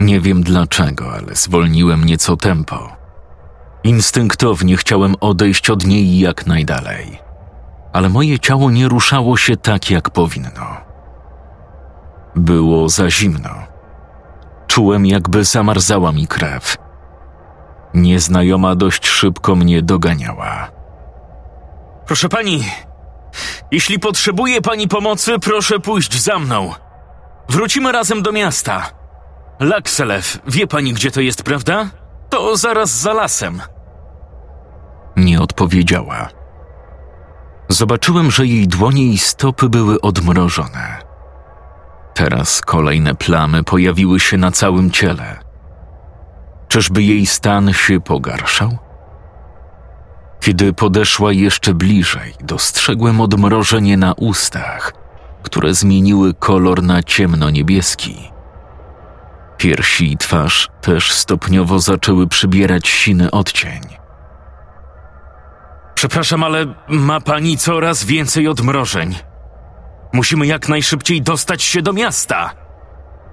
Nie 0.00 0.20
wiem 0.20 0.42
dlaczego, 0.42 1.12
ale 1.12 1.34
zwolniłem 1.34 2.04
nieco 2.04 2.36
tempo. 2.36 2.96
Instynktownie 3.84 4.76
chciałem 4.76 5.14
odejść 5.20 5.70
od 5.70 5.86
niej 5.86 6.18
jak 6.18 6.46
najdalej, 6.46 7.18
ale 7.92 8.08
moje 8.08 8.38
ciało 8.38 8.70
nie 8.70 8.88
ruszało 8.88 9.36
się 9.36 9.56
tak, 9.56 9.90
jak 9.90 10.10
powinno. 10.10 10.76
Było 12.36 12.88
za 12.88 13.10
zimno. 13.10 13.50
Czułem, 14.66 15.06
jakby 15.06 15.44
zamarzała 15.44 16.12
mi 16.12 16.26
krew. 16.26 16.76
Nieznajoma 17.94 18.74
dość 18.74 19.06
szybko 19.06 19.56
mnie 19.56 19.82
doganiała. 19.82 20.70
Proszę 22.06 22.28
pani, 22.28 22.64
jeśli 23.70 23.98
potrzebuje 23.98 24.62
pani 24.62 24.88
pomocy, 24.88 25.38
proszę 25.38 25.80
pójść 25.80 26.22
za 26.22 26.38
mną. 26.38 26.72
Wrócimy 27.48 27.92
razem 27.92 28.22
do 28.22 28.32
miasta. 28.32 28.90
Lakselew, 29.60 30.38
wie 30.46 30.66
pani, 30.66 30.92
gdzie 30.92 31.10
to 31.10 31.20
jest, 31.20 31.42
prawda? 31.42 31.88
To 32.30 32.56
zaraz 32.56 32.90
za 32.90 33.12
lasem. 33.12 33.62
Nie 35.16 35.40
odpowiedziała. 35.40 36.28
Zobaczyłem, 37.68 38.30
że 38.30 38.46
jej 38.46 38.68
dłonie 38.68 39.02
i 39.02 39.18
stopy 39.18 39.68
były 39.68 40.00
odmrożone. 40.00 40.96
Teraz 42.14 42.60
kolejne 42.60 43.14
plamy 43.14 43.64
pojawiły 43.64 44.20
się 44.20 44.36
na 44.36 44.50
całym 44.50 44.90
ciele. 44.90 45.45
Czyżby 46.68 47.02
jej 47.02 47.26
stan 47.26 47.72
się 47.72 48.00
pogarszał? 48.00 48.78
Kiedy 50.40 50.72
podeszła 50.72 51.32
jeszcze 51.32 51.74
bliżej, 51.74 52.34
dostrzegłem 52.40 53.20
odmrożenie 53.20 53.96
na 53.96 54.12
ustach, 54.12 54.92
które 55.42 55.74
zmieniły 55.74 56.34
kolor 56.34 56.82
na 56.82 57.02
ciemno-niebieski. 57.02 58.16
Piersi 59.58 60.12
i 60.12 60.16
twarz 60.16 60.68
też 60.80 61.12
stopniowo 61.12 61.78
zaczęły 61.78 62.28
przybierać 62.28 62.88
siny 62.88 63.30
odcień. 63.30 63.80
Przepraszam, 65.94 66.44
ale 66.44 66.74
ma 66.88 67.20
pani 67.20 67.58
coraz 67.58 68.04
więcej 68.04 68.48
odmrożeń. 68.48 69.14
Musimy 70.12 70.46
jak 70.46 70.68
najszybciej 70.68 71.22
dostać 71.22 71.62
się 71.62 71.82
do 71.82 71.92
miasta. 71.92 72.50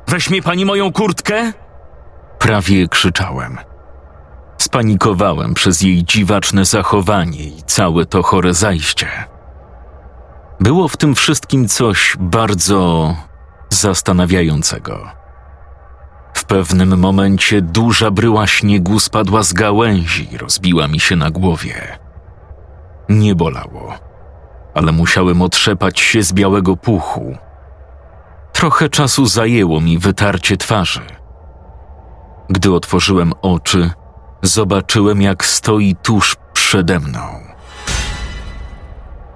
Weźmie 0.07 0.41
pani 0.41 0.65
moją 0.65 0.91
kurtkę? 0.91 1.53
Prawie 2.43 2.87
krzyczałem. 2.87 3.57
Spanikowałem 4.57 5.53
przez 5.53 5.81
jej 5.81 6.03
dziwaczne 6.03 6.65
zachowanie 6.65 7.43
i 7.43 7.63
całe 7.63 8.05
to 8.05 8.23
chore 8.23 8.53
zajście. 8.53 9.07
Było 10.59 10.87
w 10.87 10.97
tym 10.97 11.15
wszystkim 11.15 11.67
coś 11.67 12.15
bardzo 12.19 13.15
zastanawiającego. 13.69 15.07
W 16.33 16.45
pewnym 16.45 16.99
momencie 16.99 17.61
duża 17.61 18.11
bryła 18.11 18.47
śniegu 18.47 18.99
spadła 18.99 19.43
z 19.43 19.53
gałęzi 19.53 20.33
i 20.33 20.37
rozbiła 20.37 20.87
mi 20.87 20.99
się 20.99 21.15
na 21.15 21.31
głowie. 21.31 21.97
Nie 23.09 23.35
bolało, 23.35 23.93
ale 24.73 24.91
musiałem 24.91 25.41
otrzepać 25.41 25.99
się 25.99 26.23
z 26.23 26.33
białego 26.33 26.77
puchu. 26.77 27.37
Trochę 28.53 28.89
czasu 28.89 29.25
zajęło 29.25 29.81
mi 29.81 29.97
wytarcie 29.97 30.57
twarzy. 30.57 31.22
Gdy 32.49 32.73
otworzyłem 32.73 33.33
oczy, 33.41 33.91
zobaczyłem, 34.41 35.21
jak 35.21 35.45
stoi 35.45 35.95
tuż 35.95 36.35
przede 36.53 36.99
mną. 36.99 37.19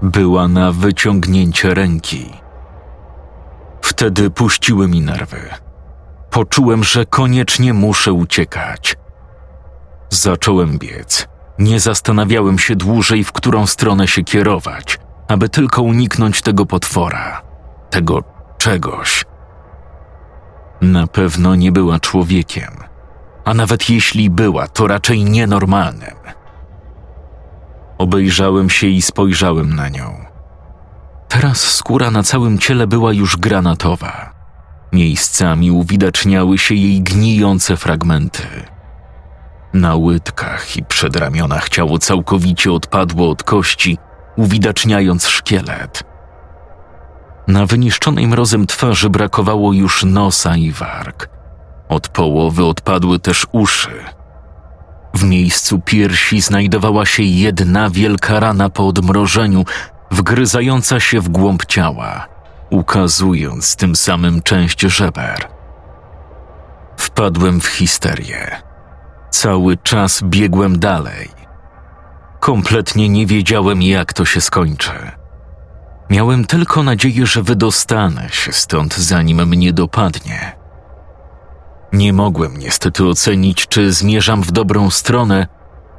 Była 0.01 0.47
na 0.47 0.71
wyciągnięcie 0.71 1.73
ręki. 1.73 2.33
Wtedy 3.81 4.29
puściły 4.29 4.87
mi 4.87 5.01
nerwy. 5.01 5.49
Poczułem, 6.29 6.83
że 6.83 7.05
koniecznie 7.05 7.73
muszę 7.73 8.13
uciekać. 8.13 8.97
Zacząłem 10.09 10.77
biec. 10.77 11.27
Nie 11.59 11.79
zastanawiałem 11.79 12.59
się 12.59 12.75
dłużej, 12.75 13.23
w 13.23 13.31
którą 13.31 13.67
stronę 13.67 14.07
się 14.07 14.23
kierować, 14.23 14.99
aby 15.27 15.49
tylko 15.49 15.81
uniknąć 15.81 16.41
tego 16.41 16.65
potwora, 16.65 17.41
tego 17.89 18.23
czegoś. 18.57 19.25
Na 20.81 21.07
pewno 21.07 21.55
nie 21.55 21.71
była 21.71 21.99
człowiekiem, 21.99 22.86
a 23.47 23.53
nawet 23.53 23.89
jeśli 23.89 24.29
była, 24.29 24.67
to 24.67 24.87
raczej 24.87 25.23
nienormalnym. 25.23 26.15
Obejrzałem 27.97 28.69
się 28.69 28.87
i 28.87 29.01
spojrzałem 29.01 29.75
na 29.75 29.89
nią. 29.89 30.25
Teraz 31.27 31.57
skóra 31.57 32.11
na 32.11 32.23
całym 32.23 32.59
ciele 32.59 32.87
była 32.87 33.13
już 33.13 33.37
granatowa. 33.37 34.33
Miejscami 34.93 35.71
uwidaczniały 35.71 36.57
się 36.57 36.75
jej 36.75 37.01
gnijące 37.01 37.77
fragmenty. 37.77 38.43
Na 39.73 39.95
łydkach 39.95 40.77
i 40.77 40.83
przedramionach 40.83 41.69
ciało 41.69 41.99
całkowicie 41.99 42.71
odpadło 42.71 43.29
od 43.29 43.43
kości, 43.43 43.97
uwidaczniając 44.37 45.27
szkielet. 45.27 46.03
Na 47.47 47.65
wyniszczonej 47.65 48.27
mrozem 48.27 48.67
twarzy 48.67 49.09
brakowało 49.09 49.73
już 49.73 50.03
nosa 50.03 50.57
i 50.57 50.71
warg. 50.71 51.36
Od 51.89 52.07
połowy 52.07 52.65
odpadły 52.65 53.19
też 53.19 53.47
uszy. 53.51 53.91
W 55.13 55.23
miejscu 55.23 55.79
piersi 55.79 56.41
znajdowała 56.41 57.05
się 57.05 57.23
jedna 57.23 57.89
wielka 57.89 58.39
rana 58.39 58.69
po 58.69 58.87
odmrożeniu, 58.87 59.65
wgryzająca 60.11 60.99
się 60.99 61.21
w 61.21 61.29
głąb 61.29 61.65
ciała, 61.65 62.27
ukazując 62.69 63.75
tym 63.75 63.95
samym 63.95 64.41
część 64.41 64.81
żeber. 64.81 65.47
Wpadłem 66.97 67.61
w 67.61 67.67
histerię. 67.67 68.61
Cały 69.29 69.77
czas 69.77 70.21
biegłem 70.23 70.79
dalej. 70.79 71.29
Kompletnie 72.39 73.09
nie 73.09 73.25
wiedziałem, 73.25 73.81
jak 73.81 74.13
to 74.13 74.25
się 74.25 74.41
skończy. 74.41 74.91
Miałem 76.09 76.45
tylko 76.45 76.83
nadzieję, 76.83 77.25
że 77.25 77.43
wydostanę 77.43 78.29
się 78.29 78.51
stąd, 78.51 78.95
zanim 78.95 79.47
mnie 79.47 79.73
dopadnie. 79.73 80.56
Nie 81.93 82.13
mogłem 82.13 82.57
niestety 82.57 83.05
ocenić, 83.05 83.67
czy 83.67 83.91
zmierzam 83.91 84.41
w 84.41 84.51
dobrą 84.51 84.89
stronę, 84.89 85.47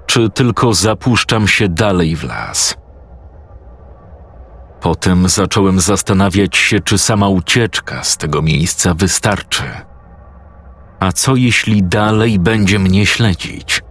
czy 0.06 0.30
tylko 0.30 0.74
zapuszczam 0.74 1.48
się 1.48 1.68
dalej 1.68 2.16
w 2.16 2.24
las. 2.24 2.76
Potem 4.80 5.28
zacząłem 5.28 5.80
zastanawiać 5.80 6.56
się, 6.56 6.80
czy 6.80 6.98
sama 6.98 7.28
ucieczka 7.28 8.04
z 8.04 8.16
tego 8.16 8.42
miejsca 8.42 8.94
wystarczy. 8.94 9.64
A 11.00 11.12
co 11.12 11.36
jeśli 11.36 11.82
dalej 11.82 12.38
będzie 12.38 12.78
mnie 12.78 13.06
śledzić? 13.06 13.82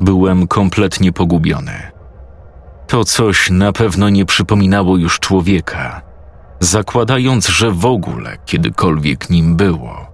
Byłem 0.00 0.46
kompletnie 0.46 1.12
pogubiony. 1.12 1.92
To 2.86 3.04
coś 3.04 3.50
na 3.50 3.72
pewno 3.72 4.08
nie 4.08 4.24
przypominało 4.24 4.96
już 4.96 5.18
człowieka, 5.18 6.02
zakładając, 6.60 7.48
że 7.48 7.70
w 7.70 7.86
ogóle 7.86 8.36
kiedykolwiek 8.44 9.30
nim 9.30 9.56
było. 9.56 10.11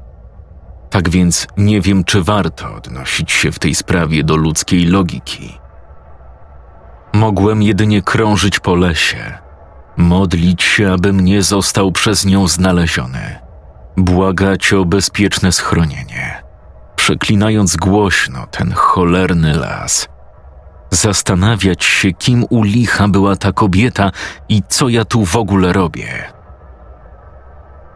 Tak 0.90 1.08
więc 1.08 1.46
nie 1.56 1.80
wiem, 1.80 2.04
czy 2.04 2.22
warto 2.22 2.74
odnosić 2.74 3.32
się 3.32 3.52
w 3.52 3.58
tej 3.58 3.74
sprawie 3.74 4.24
do 4.24 4.36
ludzkiej 4.36 4.84
logiki. 4.84 5.58
Mogłem 7.12 7.62
jedynie 7.62 8.02
krążyć 8.02 8.60
po 8.60 8.74
lesie, 8.74 9.38
modlić 9.96 10.62
się, 10.62 10.92
abym 10.92 11.20
nie 11.20 11.42
został 11.42 11.92
przez 11.92 12.26
nią 12.26 12.48
znaleziony, 12.48 13.38
błagać 13.96 14.72
o 14.72 14.84
bezpieczne 14.84 15.52
schronienie, 15.52 16.42
przeklinając 16.96 17.76
głośno 17.76 18.46
ten 18.46 18.72
cholerny 18.72 19.54
las, 19.54 20.08
zastanawiać 20.90 21.84
się, 21.84 22.12
kim 22.12 22.44
u 22.50 22.62
licha 22.62 23.08
była 23.08 23.36
ta 23.36 23.52
kobieta 23.52 24.10
i 24.48 24.62
co 24.68 24.88
ja 24.88 25.04
tu 25.04 25.24
w 25.24 25.36
ogóle 25.36 25.72
robię. 25.72 26.37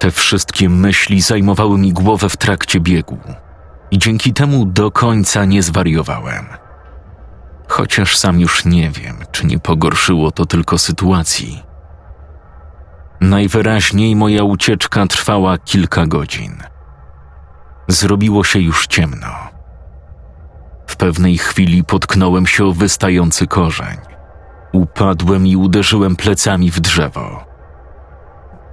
Te 0.03 0.11
wszystkie 0.11 0.69
myśli 0.69 1.21
zajmowały 1.21 1.79
mi 1.79 1.93
głowę 1.93 2.29
w 2.29 2.37
trakcie 2.37 2.81
biegu 2.81 3.19
i 3.91 3.99
dzięki 3.99 4.33
temu 4.33 4.67
do 4.67 4.91
końca 4.91 5.45
nie 5.45 5.63
zwariowałem. 5.63 6.47
Chociaż 7.69 8.17
sam 8.17 8.41
już 8.41 8.65
nie 8.65 8.91
wiem, 8.91 9.17
czy 9.33 9.47
nie 9.47 9.59
pogorszyło 9.59 10.31
to 10.31 10.47
tylko 10.47 10.79
sytuacji. 10.79 11.63
Najwyraźniej 13.21 14.17
moja 14.17 14.45
ucieczka 14.45 15.07
trwała 15.07 15.59
kilka 15.59 16.07
godzin. 16.07 16.57
Zrobiło 17.89 18.45
się 18.45 18.59
już 18.59 18.87
ciemno. 18.87 19.35
W 20.87 20.97
pewnej 20.97 21.39
chwili 21.39 21.85
potknąłem 21.85 22.47
się 22.47 22.65
o 22.65 22.73
wystający 22.73 23.47
korzeń. 23.47 23.97
Upadłem 24.73 25.47
i 25.47 25.57
uderzyłem 25.57 26.17
plecami 26.17 26.71
w 26.71 26.81
drzewo. 26.81 27.52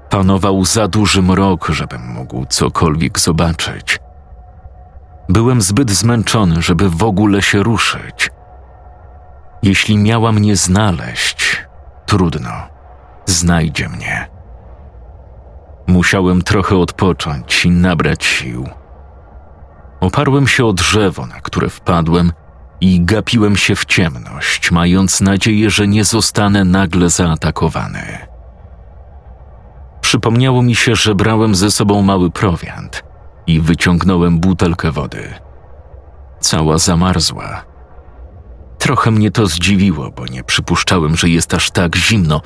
Panował 0.10 0.66
za 0.66 0.88
duży 0.88 1.22
mrok, 1.22 1.68
żebym 1.70 2.08
mógł 2.08 2.46
cokolwiek 2.46 3.20
zobaczyć. 3.20 4.00
Byłem 5.30 5.62
zbyt 5.62 5.92
zmęczony, 5.92 6.62
żeby 6.62 6.90
w 6.90 7.04
ogóle 7.04 7.42
się 7.42 7.64
ruszyć, 7.64 8.32
Jeśli 9.64 9.98
miała 9.98 10.32
mnie 10.32 10.56
znaleźć, 10.56 11.66
trudno, 12.06 12.52
znajdzie 13.26 13.90
mnie. 13.90 14.28
Musiałem 15.88 16.42
trochę 16.42 16.78
odpocząć 16.78 17.66
i 17.66 17.70
nabrać 17.70 18.26
sił. 18.26 18.70
Oparłem 20.00 20.48
się 20.48 20.66
o 20.66 20.74
drzewo, 20.74 21.26
na 21.26 21.42
które 21.42 21.70
wpadłem 21.70 22.32
i 22.82 23.02
gapiłem 23.06 23.58
się 23.58 23.76
w 23.76 23.86
ciemność, 23.86 24.72
mając 24.72 25.22
nadzieję, 25.22 25.70
że 25.70 25.88
nie 25.88 26.04
zostanę 26.04 26.64
nagle 26.64 27.10
zaatakowany. 27.10 28.29
Przypomniało 30.10 30.62
mi 30.62 30.76
się, 30.76 30.96
że 30.96 31.16
brałem 31.16 31.56
ze 31.56 31.72
sobą 31.72 32.02
mały 32.02 32.32
prowiant 32.32 33.04
i 33.48 33.62
wyciągnąłem 33.62 34.40
butelkę 34.40 34.92
wody. 34.92 35.34
Cała 36.40 36.78
zamarzła. 36.78 37.64
Trochę 38.78 39.12
mnie 39.12 39.32
to 39.32 39.48
zdziwiło, 39.48 40.12
bo 40.12 40.26
nie 40.26 40.44
przypuszczałem, 40.44 41.16
że 41.16 41.30
jest 41.30 41.54
aż 41.54 41.72
tak 41.72 41.96
zimno, 41.96 42.42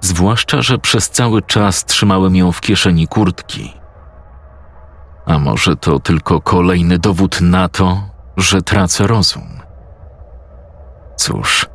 zwłaszcza, 0.00 0.62
że 0.62 0.78
przez 0.78 1.10
cały 1.10 1.42
czas 1.42 1.84
trzymałem 1.84 2.36
ją 2.36 2.52
w 2.52 2.60
kieszeni 2.60 3.08
kurtki. 3.08 3.72
A 5.26 5.38
może 5.38 5.76
to 5.76 6.00
tylko 6.00 6.40
kolejny 6.40 6.98
dowód 6.98 7.40
na 7.40 7.68
to, 7.68 8.02
że 8.36 8.62
tracę 8.62 9.06
rozum? 9.06 9.60
Cóż, 11.16 11.66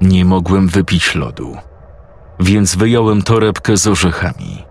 nie 0.00 0.24
mogłem 0.24 0.68
wypić 0.68 1.14
lodu, 1.14 1.56
więc 2.42 2.76
wyjąłem 2.76 3.22
torebkę 3.22 3.76
z 3.76 3.86
orzechami. 3.86 4.64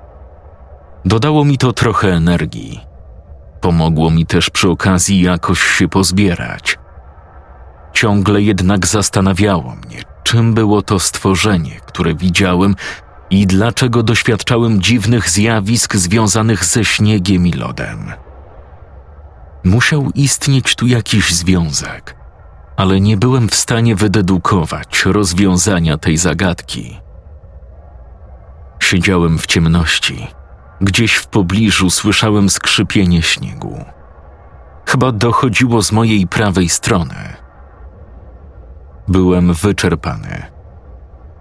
Dodało 1.05 1.45
mi 1.45 1.57
to 1.57 1.73
trochę 1.73 2.13
energii. 2.13 2.79
Pomogło 3.61 4.11
mi 4.11 4.25
też 4.25 4.49
przy 4.49 4.69
okazji 4.69 5.21
jakoś 5.21 5.61
się 5.61 5.87
pozbierać. 5.87 6.79
Ciągle 7.93 8.41
jednak 8.41 8.87
zastanawiało 8.87 9.75
mnie, 9.75 10.03
czym 10.23 10.53
było 10.53 10.81
to 10.81 10.99
stworzenie, 10.99 11.79
które 11.85 12.15
widziałem 12.15 12.75
i 13.29 13.47
dlaczego 13.47 14.03
doświadczałem 14.03 14.81
dziwnych 14.81 15.29
zjawisk 15.29 15.95
związanych 15.95 16.65
ze 16.65 16.85
śniegiem 16.85 17.47
i 17.47 17.53
lodem. 17.53 18.11
Musiał 19.63 20.09
istnieć 20.15 20.75
tu 20.75 20.87
jakiś 20.87 21.33
związek, 21.33 22.15
ale 22.77 23.01
nie 23.01 23.17
byłem 23.17 23.49
w 23.49 23.55
stanie 23.55 23.95
wydedukować 23.95 25.03
rozwiązania 25.05 25.97
tej 25.97 26.17
zagadki. 26.17 27.01
Siedziałem 28.81 29.37
w 29.37 29.45
ciemności. 29.45 30.27
Gdzieś 30.81 31.15
w 31.15 31.27
pobliżu 31.27 31.89
słyszałem 31.89 32.49
skrzypienie 32.49 33.21
śniegu. 33.21 33.85
Chyba 34.85 35.11
dochodziło 35.11 35.81
z 35.81 35.91
mojej 35.91 36.27
prawej 36.27 36.69
strony. 36.69 37.35
Byłem 39.07 39.53
wyczerpany. 39.53 40.43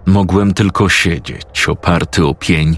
Mogłem 0.05 0.53
tylko 0.53 0.89
siedzieć, 0.89 1.69
oparty 1.69 2.25
o 2.25 2.35
pień 2.35 2.77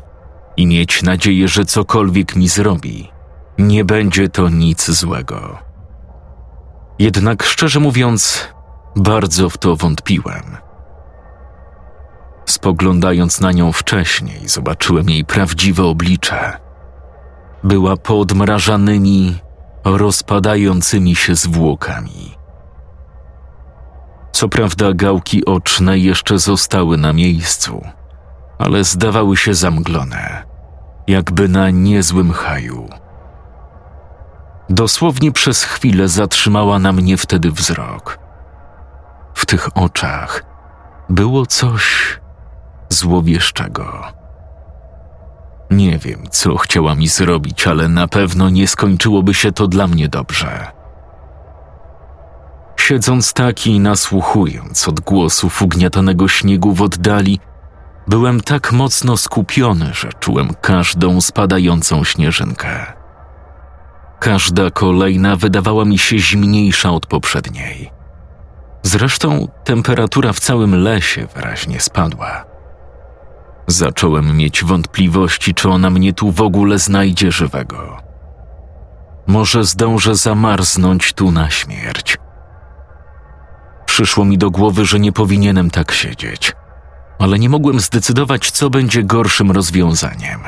i 0.58 0.68
mieć 0.68 1.04
nadzieję, 1.04 1.48
że 1.48 1.66
cokolwiek 1.66 2.36
mi 2.36 2.48
zrobi, 2.48 3.12
nie 3.58 3.86
będzie 3.86 4.30
to 4.30 4.50
nic 4.50 4.92
złego. 4.92 5.58
Jednak 7.00 7.44
szczerze 7.44 7.80
mówiąc, 7.80 8.48
bardzo 8.96 9.50
w 9.50 9.58
to 9.58 9.76
wątpiłem. 9.76 10.63
Spoglądając 12.46 13.42
na 13.42 13.52
nią 13.52 13.72
wcześniej, 13.72 14.50
zobaczyłem 14.50 15.10
jej 15.10 15.26
prawdziwe 15.26 15.84
oblicze. 15.84 16.58
Była 17.64 17.98
podmrażanymi, 17.98 19.40
rozpadającymi 19.86 21.16
się 21.16 21.36
zwłokami. 21.36 22.36
Co 24.32 24.50
prawda 24.50 24.94
gałki 24.94 25.46
oczne 25.46 26.00
jeszcze 26.00 26.40
zostały 26.40 26.98
na 26.98 27.14
miejscu, 27.14 27.82
ale 28.60 28.84
zdawały 28.84 29.38
się 29.38 29.54
zamglone, 29.54 30.44
jakby 31.08 31.48
na 31.50 31.70
niezłym 31.70 32.32
haju. 32.32 32.90
Dosłownie 34.70 35.32
przez 35.32 35.64
chwilę 35.64 36.08
zatrzymała 36.08 36.80
na 36.80 36.92
mnie 36.92 37.18
wtedy 37.18 37.52
wzrok. 37.52 38.20
W 39.34 39.46
tych 39.46 39.78
oczach 39.78 40.44
było 41.10 41.46
coś 41.46 42.20
złowieszczego. 42.94 44.04
Nie 45.72 45.98
wiem, 45.98 46.24
co 46.32 46.58
chciała 46.58 46.96
mi 46.96 47.08
zrobić, 47.08 47.68
ale 47.68 47.88
na 47.88 48.08
pewno 48.08 48.50
nie 48.50 48.68
skończyłoby 48.68 49.34
się 49.34 49.52
to 49.52 49.68
dla 49.68 49.88
mnie 49.88 50.10
dobrze. 50.10 50.68
Siedząc 52.78 53.34
tak 53.34 53.68
i 53.68 53.80
nasłuchując 53.80 54.88
odgłosów 54.88 55.62
ugniatanego 55.62 56.28
śniegu 56.28 56.74
w 56.74 56.82
oddali, 56.82 57.40
byłem 58.08 58.42
tak 58.42 58.72
mocno 58.72 59.18
skupiony, 59.18 59.94
że 59.94 60.10
czułem 60.20 60.50
każdą 60.62 61.22
spadającą 61.22 62.04
śnieżynkę. 62.04 62.94
Każda 64.20 64.72
kolejna 64.72 65.36
wydawała 65.36 65.86
mi 65.86 65.98
się 65.98 66.20
zimniejsza 66.20 66.92
od 66.92 67.06
poprzedniej. 67.06 67.92
Zresztą 68.84 69.48
temperatura 69.64 70.34
w 70.34 70.40
całym 70.40 70.76
lesie 70.76 71.28
wyraźnie 71.36 71.80
spadła. 71.80 72.53
Zacząłem 73.74 74.38
mieć 74.38 74.64
wątpliwości, 74.64 75.54
czy 75.54 75.70
ona 75.70 75.90
mnie 75.90 76.14
tu 76.14 76.32
w 76.32 76.42
ogóle 76.42 76.80
znajdzie 76.80 77.32
żywego. 77.32 77.98
Może 79.28 79.64
zdążę 79.64 80.16
zamarznąć 80.16 81.14
tu 81.14 81.32
na 81.32 81.50
śmierć. 81.50 82.18
Przyszło 83.86 84.26
mi 84.26 84.38
do 84.38 84.52
głowy, 84.52 84.86
że 84.86 85.00
nie 85.00 85.12
powinienem 85.12 85.70
tak 85.70 85.92
siedzieć, 85.92 86.56
ale 87.20 87.40
nie 87.40 87.50
mogłem 87.50 87.80
zdecydować, 87.80 88.52
co 88.52 88.70
będzie 88.70 89.04
gorszym 89.04 89.52
rozwiązaniem. 89.52 90.40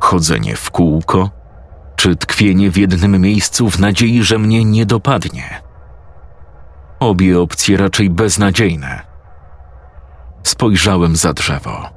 Chodzenie 0.00 0.56
w 0.56 0.70
kółko, 0.70 1.30
czy 1.96 2.16
tkwienie 2.16 2.70
w 2.70 2.76
jednym 2.76 3.20
miejscu 3.20 3.70
w 3.70 3.78
nadziei, 3.80 4.22
że 4.22 4.38
mnie 4.38 4.64
nie 4.64 4.86
dopadnie. 4.86 5.62
Obie 7.00 7.40
opcje 7.40 7.76
raczej 7.76 8.10
beznadziejne. 8.10 9.02
Spojrzałem 10.42 11.16
za 11.16 11.32
drzewo. 11.32 11.93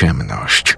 Ciemność. 0.00 0.76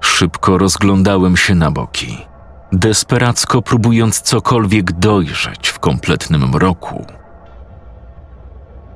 Szybko 0.00 0.58
rozglądałem 0.58 1.36
się 1.36 1.54
na 1.54 1.70
boki, 1.70 2.26
desperacko 2.72 3.62
próbując 3.62 4.20
cokolwiek 4.20 4.92
dojrzeć 4.92 5.68
w 5.68 5.78
kompletnym 5.78 6.48
mroku. 6.48 7.06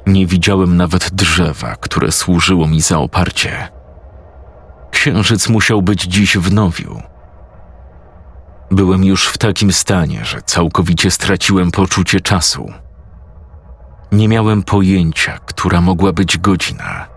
Nie 0.06 0.26
widziałem 0.26 0.76
nawet 0.76 1.10
drzewa, 1.10 1.76
które 1.76 2.12
służyło 2.12 2.66
mi 2.66 2.80
za 2.80 2.98
oparcie. 2.98 3.68
Księżyc 4.90 5.48
musiał 5.48 5.82
być 5.82 6.02
dziś 6.02 6.36
w 6.36 6.52
nowiu. 6.52 7.02
Byłem 8.70 9.04
już 9.04 9.28
w 9.28 9.38
takim 9.38 9.72
stanie, 9.72 10.24
że 10.24 10.42
całkowicie 10.42 11.10
straciłem 11.10 11.70
poczucie 11.70 12.20
czasu. 12.20 12.72
Nie 14.12 14.28
miałem 14.28 14.62
pojęcia, 14.62 15.38
która 15.38 15.80
mogła 15.80 16.12
być 16.12 16.38
godzina, 16.38 17.09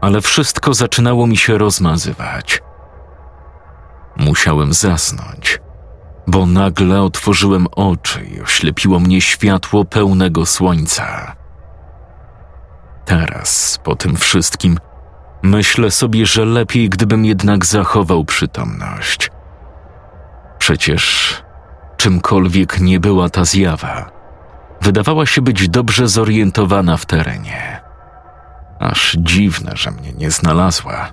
ale 0.00 0.20
wszystko 0.20 0.74
zaczynało 0.74 1.26
mi 1.26 1.36
się 1.36 1.58
rozmazywać. 1.58 2.62
Musiałem 4.16 4.72
zasnąć, 4.72 5.60
bo 6.26 6.46
nagle 6.46 7.02
otworzyłem 7.02 7.66
oczy 7.66 8.24
i 8.24 8.40
oślepiło 8.40 9.00
mnie 9.00 9.20
światło 9.20 9.84
pełnego 9.84 10.46
słońca. 10.46 11.36
Teraz, 13.04 13.78
po 13.84 13.96
tym 13.96 14.16
wszystkim, 14.16 14.78
myślę 15.42 15.90
sobie, 15.90 16.26
że 16.26 16.44
lepiej, 16.44 16.88
gdybym 16.88 17.24
jednak 17.24 17.66
zachował 17.66 18.24
przytomność. 18.24 19.30
Przecież 20.58 21.34
czymkolwiek 21.96 22.80
nie 22.80 23.00
była 23.00 23.28
ta 23.28 23.44
zjawa, 23.44 24.10
wydawała 24.80 25.26
się 25.26 25.42
być 25.42 25.68
dobrze 25.68 26.08
zorientowana 26.08 26.96
w 26.96 27.06
terenie. 27.06 27.85
Aż 28.78 29.16
dziwne, 29.20 29.72
że 29.74 29.90
mnie 29.90 30.12
nie 30.12 30.30
znalazła. 30.30 31.12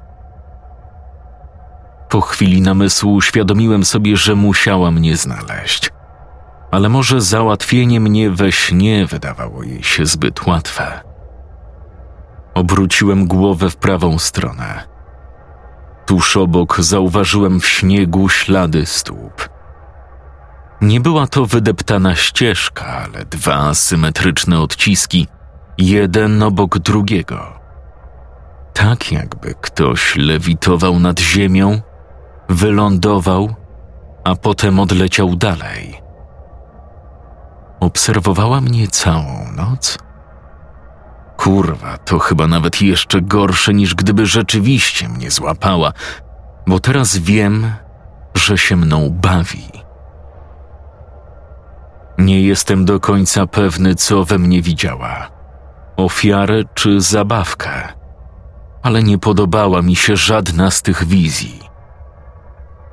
Po 2.09 2.21
chwili 2.21 2.61
namysłu 2.61 3.13
uświadomiłem 3.13 3.85
sobie, 3.85 4.17
że 4.17 4.35
musiała 4.35 4.91
mnie 4.91 5.17
znaleźć. 5.17 5.91
Ale 6.71 6.89
może 6.89 7.21
załatwienie 7.21 7.99
mnie 7.99 8.31
we 8.31 8.51
śnie 8.51 9.05
wydawało 9.05 9.63
jej 9.63 9.83
się 9.83 10.05
zbyt 10.05 10.45
łatwe. 10.47 11.01
Obróciłem 12.53 13.27
głowę 13.27 13.69
w 13.69 13.75
prawą 13.75 14.19
stronę. 14.19 14.83
Tuż 16.05 16.37
obok 16.37 16.79
zauważyłem 16.79 17.59
w 17.59 17.67
śniegu 17.67 18.29
ślady 18.29 18.85
stóp. 18.85 19.49
Nie 20.81 20.99
była 20.99 21.27
to 21.27 21.45
wydeptana 21.45 22.15
ścieżka, 22.15 22.85
ale 22.85 23.25
dwa 23.25 23.73
symetryczne 23.73 24.59
odciski, 24.59 25.27
jeden 25.77 26.43
obok 26.43 26.77
drugiego. 26.77 27.59
Tak 28.73 29.11
jakby 29.11 29.55
ktoś 29.61 30.15
lewitował 30.15 30.99
nad 30.99 31.19
ziemią, 31.19 31.81
wylądował, 32.49 33.55
a 34.23 34.35
potem 34.35 34.79
odleciał 34.79 35.35
dalej. 35.35 36.01
Obserwowała 37.79 38.61
mnie 38.61 38.87
całą 38.87 39.51
noc 39.55 39.97
Kurwa, 41.37 41.97
to 41.97 42.19
chyba 42.19 42.47
nawet 42.47 42.81
jeszcze 42.81 43.21
gorsze 43.21 43.73
niż 43.73 43.95
gdyby 43.95 44.25
rzeczywiście 44.25 45.09
mnie 45.09 45.31
złapała, 45.31 45.93
bo 46.67 46.79
teraz 46.79 47.17
wiem, 47.17 47.71
że 48.35 48.57
się 48.57 48.75
mną 48.75 49.09
bawi. 49.09 49.69
Nie 52.17 52.41
jestem 52.41 52.85
do 52.85 52.99
końca 52.99 53.47
pewny, 53.47 53.95
co 53.95 54.23
we 54.23 54.39
mnie 54.39 54.61
widziała 54.61 55.32
ofiarę 55.97 56.63
czy 56.73 57.01
zabawkę, 57.01 57.93
ale 58.83 59.03
nie 59.03 59.17
podobała 59.17 59.81
mi 59.81 59.95
się 59.95 60.17
żadna 60.17 60.71
z 60.71 60.81
tych 60.81 61.05
wizji. 61.05 61.59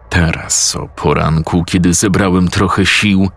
Teraz, 0.08 0.76
o 0.76 0.88
poranku, 0.88 1.64
kiedy 1.64 1.94
zebrałem 1.94 2.48
trochę 2.48 2.86
sił, 2.86 3.30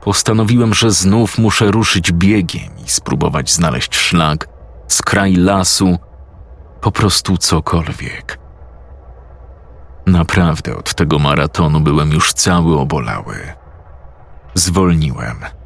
postanowiłem, 0.00 0.74
że 0.74 0.90
znów 0.90 1.38
muszę 1.38 1.70
ruszyć 1.70 2.12
biegiem 2.12 2.78
i 2.86 2.90
spróbować 2.90 3.52
znaleźć 3.52 3.96
szlak, 3.96 4.48
skraj 4.88 5.34
lasu, 5.34 5.98
po 6.80 6.92
prostu 6.92 7.36
cokolwiek. 7.36 8.38
Naprawdę 10.06 10.76
od 10.76 10.94
tego 10.94 11.18
maratonu 11.18 11.80
byłem 11.80 12.12
już 12.12 12.32
cały 12.32 12.78
obolały. 12.78 13.52
Zwolniłem. 14.54 15.57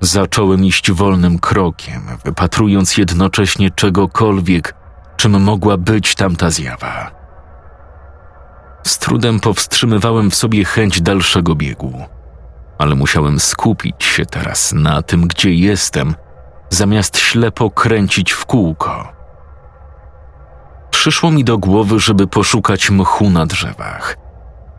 Zacząłem 0.00 0.64
iść 0.64 0.92
wolnym 0.92 1.38
krokiem, 1.38 2.02
wypatrując 2.24 2.96
jednocześnie 2.96 3.70
czegokolwiek, 3.70 4.74
czym 5.16 5.42
mogła 5.42 5.76
być 5.76 6.14
tamta 6.14 6.50
zjawa. 6.50 7.10
Z 8.86 8.98
trudem 8.98 9.40
powstrzymywałem 9.40 10.30
w 10.30 10.34
sobie 10.34 10.64
chęć 10.64 11.02
dalszego 11.02 11.54
biegu, 11.54 12.04
ale 12.78 12.94
musiałem 12.94 13.40
skupić 13.40 14.04
się 14.04 14.26
teraz 14.26 14.72
na 14.72 15.02
tym, 15.02 15.28
gdzie 15.28 15.54
jestem, 15.54 16.14
zamiast 16.70 17.18
ślepo 17.18 17.70
kręcić 17.70 18.32
w 18.32 18.46
kółko. 18.46 19.12
Przyszło 20.90 21.30
mi 21.30 21.44
do 21.44 21.58
głowy, 21.58 22.00
żeby 22.00 22.26
poszukać 22.26 22.90
mchu 22.90 23.30
na 23.30 23.46
drzewach. 23.46 24.16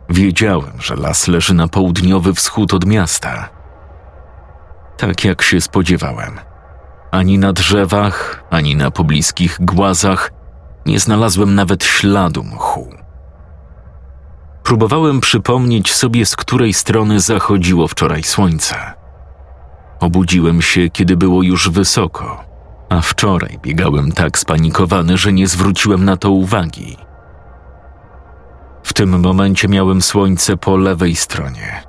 Wiedziałem, 0.08 0.72
że 0.80 0.96
las 0.96 1.28
leży 1.28 1.54
na 1.54 1.68
południowy 1.68 2.34
wschód 2.34 2.74
od 2.74 2.86
miasta. 2.86 3.61
Tak 4.96 5.24
jak 5.24 5.42
się 5.42 5.60
spodziewałem. 5.60 6.40
Ani 7.10 7.38
na 7.38 7.52
drzewach, 7.52 8.44
ani 8.50 8.76
na 8.76 8.90
pobliskich 8.90 9.58
głazach 9.60 10.30
nie 10.86 11.00
znalazłem 11.00 11.54
nawet 11.54 11.84
śladu 11.84 12.44
mchu. 12.44 12.94
Próbowałem 14.62 15.20
przypomnieć 15.20 15.94
sobie, 15.94 16.26
z 16.26 16.36
której 16.36 16.72
strony 16.72 17.20
zachodziło 17.20 17.88
wczoraj 17.88 18.22
słońce. 18.22 18.76
Obudziłem 20.00 20.62
się, 20.62 20.90
kiedy 20.90 21.16
było 21.16 21.42
już 21.42 21.70
wysoko, 21.70 22.44
a 22.88 23.00
wczoraj 23.00 23.58
biegałem 23.62 24.12
tak 24.12 24.38
spanikowany, 24.38 25.16
że 25.16 25.32
nie 25.32 25.46
zwróciłem 25.46 26.04
na 26.04 26.16
to 26.16 26.30
uwagi. 26.30 26.96
W 28.82 28.92
tym 28.92 29.20
momencie 29.20 29.68
miałem 29.68 30.02
słońce 30.02 30.56
po 30.56 30.76
lewej 30.76 31.16
stronie, 31.16 31.82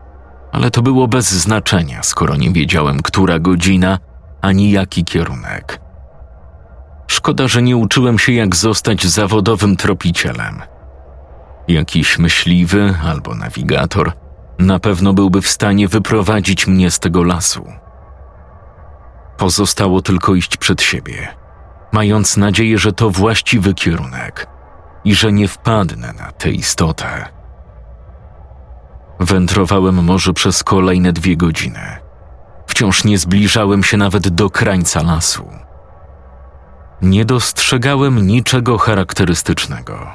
ale 0.54 0.72
to 0.72 0.82
było 0.82 1.08
bez 1.08 1.32
znaczenia, 1.32 2.04
skoro 2.04 2.36
nie 2.36 2.52
wiedziałem, 2.52 3.02
która 3.02 3.40
godzina 3.40 4.00
ani 4.42 4.72
jaki 4.72 5.06
kierunek. 5.06 5.80
Szkoda, 7.08 7.48
że 7.48 7.62
nie 7.62 7.78
uczyłem 7.78 8.20
się, 8.20 8.34
jak 8.34 8.56
zostać 8.56 9.06
zawodowym 9.06 9.78
tropicielem. 9.78 10.62
Jakiś 11.68 12.20
myśliwy 12.20 12.96
albo 13.06 13.36
nawigator 13.36 14.12
na 14.60 14.80
pewno 14.80 15.14
byłby 15.14 15.42
w 15.42 15.48
stanie 15.48 15.88
wyprowadzić 15.88 16.68
mnie 16.68 16.92
z 16.92 17.00
tego 17.00 17.24
lasu. 17.24 17.68
Pozostało 19.38 20.02
tylko 20.02 20.36
iść 20.36 20.58
przed 20.58 20.82
siebie, 20.82 21.28
mając 21.92 22.38
nadzieję, 22.38 22.78
że 22.78 22.92
to 22.94 23.10
właściwy 23.10 23.74
kierunek 23.74 24.48
i 25.04 25.16
że 25.16 25.32
nie 25.32 25.48
wpadnę 25.48 26.14
na 26.14 26.32
tę 26.32 26.50
istotę. 26.50 27.26
Wędrowałem 29.24 30.04
może 30.04 30.34
przez 30.34 30.64
kolejne 30.64 31.14
dwie 31.14 31.38
godziny. 31.38 31.98
Wciąż 32.68 33.04
nie 33.04 33.18
zbliżałem 33.18 33.84
się 33.84 33.98
nawet 33.98 34.28
do 34.30 34.50
krańca 34.50 35.04
lasu. 35.04 35.50
Nie 37.02 37.26
dostrzegałem 37.26 38.28
niczego 38.28 38.78
charakterystycznego. 38.78 40.08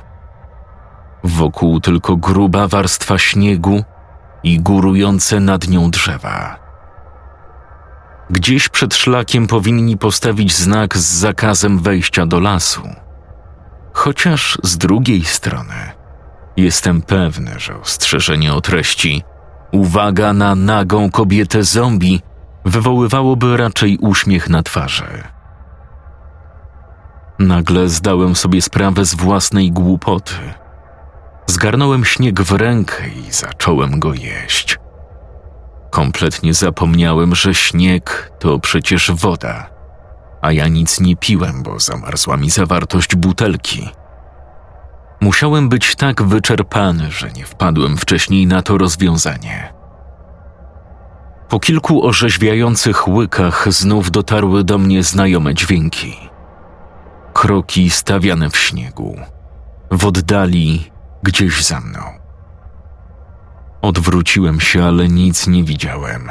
Wokół 1.25 1.81
tylko 1.81 2.17
gruba 2.17 2.69
warstwa 2.69 3.19
śniegu 3.19 3.85
i 4.43 4.61
górujące 4.61 5.41
nad 5.41 5.69
nią 5.69 5.91
drzewa. 5.91 6.57
Gdzieś 8.31 8.69
przed 8.69 8.95
szlakiem 8.95 9.47
powinni 9.47 9.97
postawić 9.99 10.57
znak 10.57 10.97
z 10.97 11.05
zakazem 11.05 11.79
wejścia 11.79 12.27
do 12.27 12.41
lasu. 12.41 12.89
Chociaż 13.93 14.59
z 14.63 14.79
drugiej 14.79 15.25
strony 15.25 15.98
jestem 16.63 17.03
pewny, 17.03 17.55
że 17.59 17.81
ostrzeżenie 17.81 18.55
o 18.55 18.61
treści 18.61 19.23
uwaga 19.73 20.33
na 20.33 20.55
nagą 20.55 21.11
kobietę 21.11 21.65
zombie 21.65 22.23
wywoływałoby 22.65 23.57
raczej 23.57 23.99
uśmiech 23.99 24.49
na 24.49 24.63
twarzy. 24.63 25.23
Nagle 27.39 27.89
zdałem 27.89 28.37
sobie 28.37 28.63
sprawę 28.63 29.05
z 29.05 29.15
własnej 29.15 29.73
głupoty. 29.73 30.35
Zgarnąłem 31.47 32.05
śnieg 32.05 32.41
w 32.41 32.53
rękę 32.53 33.09
i 33.09 33.33
zacząłem 33.33 34.01
go 34.01 34.15
jeść. 34.15 34.79
Kompletnie 35.91 36.55
zapomniałem, 36.55 37.35
że 37.35 37.55
śnieg 37.55 38.33
to 38.39 38.59
przecież 38.59 39.11
woda, 39.11 39.71
a 40.43 40.53
ja 40.53 40.69
nic 40.69 41.01
nie 41.01 41.17
piłem, 41.17 41.63
bo 41.63 41.81
zamarzła 41.81 42.37
mi 42.37 42.51
zawartość 42.51 43.17
butelki. 43.17 43.91
Musiałem 45.21 45.69
być 45.69 45.97
tak 45.97 46.23
wyczerpany, 46.23 47.11
że 47.11 47.31
nie 47.31 47.45
wpadłem 47.45 47.97
wcześniej 47.97 48.47
na 48.47 48.63
to 48.63 48.79
rozwiązanie. 48.79 49.73
Po 51.49 51.61
kilku 51.61 52.07
orzeźwiających 52.07 53.09
łykach 53.09 53.73
znów 53.73 54.11
dotarły 54.11 54.65
do 54.65 54.79
mnie 54.79 55.03
znajome 55.03 55.55
dźwięki. 55.55 56.17
Kroki 57.33 57.91
stawiane 57.91 58.51
w 58.51 58.57
śniegu, 58.57 59.17
w 59.91 60.07
oddali 60.07 60.91
gdzieś 61.23 61.65
za 61.65 61.81
mną. 61.81 62.01
Odwróciłem 63.83 64.61
się, 64.61 64.85
ale 64.85 65.09
nic 65.09 65.47
nie 65.47 65.65
widziałem. 65.65 66.31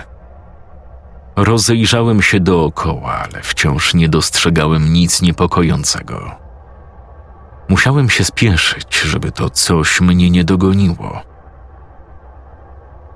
Rozejrzałem 1.36 2.21
się 2.21 2.39
dookoła, 2.39 3.13
ale 3.13 3.43
wciąż 3.43 3.93
nie 3.93 4.10
dostrzegałem 4.10 4.93
nic 4.93 5.21
niepokojącego. 5.21 6.47
Musiałem 7.69 8.10
się 8.10 8.23
spieszyć, 8.23 8.99
żeby 8.99 9.32
to 9.32 9.49
coś 9.49 10.01
mnie 10.01 10.30
nie 10.30 10.43
dogoniło. 10.43 11.21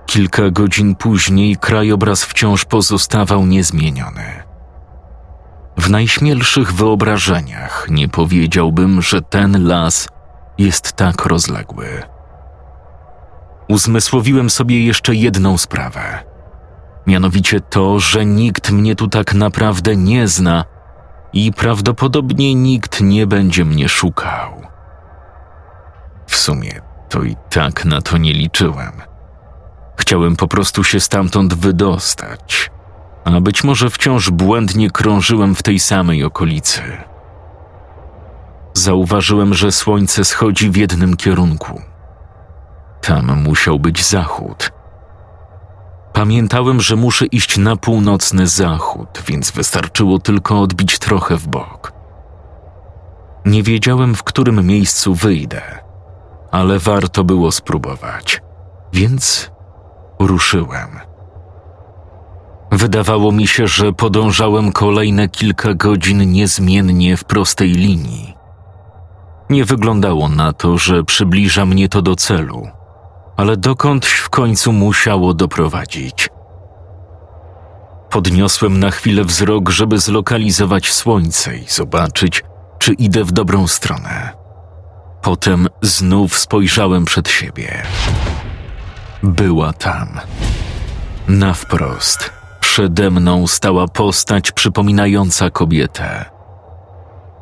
Kilka 0.05 0.49
godzin 0.49 0.95
później 0.95 1.57
krajobraz 1.57 2.23
wciąż 2.23 2.65
pozostawał 2.65 3.45
niezmieniony. 3.45 4.43
W 5.77 5.89
najśmielszych 5.89 6.73
wyobrażeniach 6.73 7.87
nie 7.89 8.09
powiedziałbym, 8.09 9.01
że 9.01 9.21
ten 9.21 9.67
las 9.67 10.09
jest 10.57 10.93
tak 10.93 11.25
rozległy. 11.25 11.87
Uzmysłowiłem 13.67 14.49
sobie 14.49 14.85
jeszcze 14.85 15.15
jedną 15.15 15.57
sprawę. 15.57 16.23
Mianowicie 17.07 17.61
to, 17.61 17.99
że 17.99 18.25
nikt 18.25 18.71
mnie 18.71 18.95
tu 18.95 19.07
tak 19.07 19.33
naprawdę 19.33 19.95
nie 19.95 20.27
zna 20.27 20.65
i 21.33 21.53
prawdopodobnie 21.53 22.55
nikt 22.55 23.01
nie 23.01 23.27
będzie 23.27 23.65
mnie 23.65 23.89
szukał. 23.89 24.61
W 26.27 26.35
sumie 26.35 26.81
to 27.09 27.23
i 27.23 27.35
tak 27.49 27.85
na 27.85 28.01
to 28.01 28.17
nie 28.17 28.33
liczyłem. 28.33 28.91
Chciałem 29.97 30.35
po 30.35 30.47
prostu 30.47 30.83
się 30.83 30.99
stamtąd 30.99 31.53
wydostać, 31.53 32.71
a 33.23 33.41
być 33.41 33.63
może 33.63 33.89
wciąż 33.89 34.29
błędnie 34.29 34.91
krążyłem 34.91 35.55
w 35.55 35.63
tej 35.63 35.79
samej 35.79 36.23
okolicy. 36.23 36.81
Zauważyłem, 38.73 39.53
że 39.53 39.71
słońce 39.71 40.25
schodzi 40.25 40.69
w 40.69 40.75
jednym 40.75 41.17
kierunku. 41.17 41.81
Tam 43.01 43.43
musiał 43.43 43.79
być 43.79 44.05
zachód. 44.05 44.71
Pamiętałem, 46.13 46.81
że 46.81 46.95
muszę 46.95 47.25
iść 47.25 47.57
na 47.57 47.75
północny 47.75 48.47
zachód, 48.47 49.23
więc 49.27 49.51
wystarczyło 49.51 50.19
tylko 50.19 50.61
odbić 50.61 50.99
trochę 50.99 51.37
w 51.37 51.47
bok. 51.47 51.93
Nie 53.45 53.63
wiedziałem, 53.63 54.15
w 54.15 54.23
którym 54.23 54.67
miejscu 54.67 55.15
wyjdę, 55.15 55.61
ale 56.51 56.79
warto 56.79 57.23
było 57.23 57.51
spróbować, 57.51 58.41
więc 58.93 59.51
ruszyłem. 60.19 60.99
Wydawało 62.71 63.31
mi 63.31 63.47
się, 63.47 63.67
że 63.67 63.93
podążałem 63.93 64.71
kolejne 64.71 65.29
kilka 65.29 65.73
godzin 65.73 66.31
niezmiennie 66.31 67.17
w 67.17 67.23
prostej 67.23 67.71
linii. 67.71 68.35
Nie 69.49 69.65
wyglądało 69.65 70.29
na 70.29 70.53
to, 70.53 70.77
że 70.77 71.03
przybliża 71.03 71.65
mnie 71.65 71.89
to 71.89 72.01
do 72.01 72.15
celu, 72.15 72.67
ale 73.37 73.57
dokądś 73.57 74.13
w 74.13 74.29
końcu 74.29 74.73
musiało 74.73 75.33
doprowadzić. 75.33 76.29
Podniosłem 78.09 78.79
na 78.79 78.91
chwilę 78.91 79.23
wzrok, 79.23 79.69
żeby 79.69 79.99
zlokalizować 79.99 80.93
słońce 80.93 81.57
i 81.57 81.67
zobaczyć, 81.67 82.43
czy 82.79 82.93
idę 82.93 83.23
w 83.23 83.31
dobrą 83.31 83.67
stronę. 83.67 84.29
Potem 85.21 85.67
znów 85.81 86.37
spojrzałem 86.37 87.05
przed 87.05 87.29
siebie. 87.29 87.83
Była 89.23 89.73
tam. 89.73 90.19
Na 91.27 91.53
wprost. 91.53 92.31
Przede 92.59 93.11
mną 93.11 93.47
stała 93.47 93.87
postać 93.87 94.51
przypominająca 94.51 95.49
kobietę. 95.49 96.25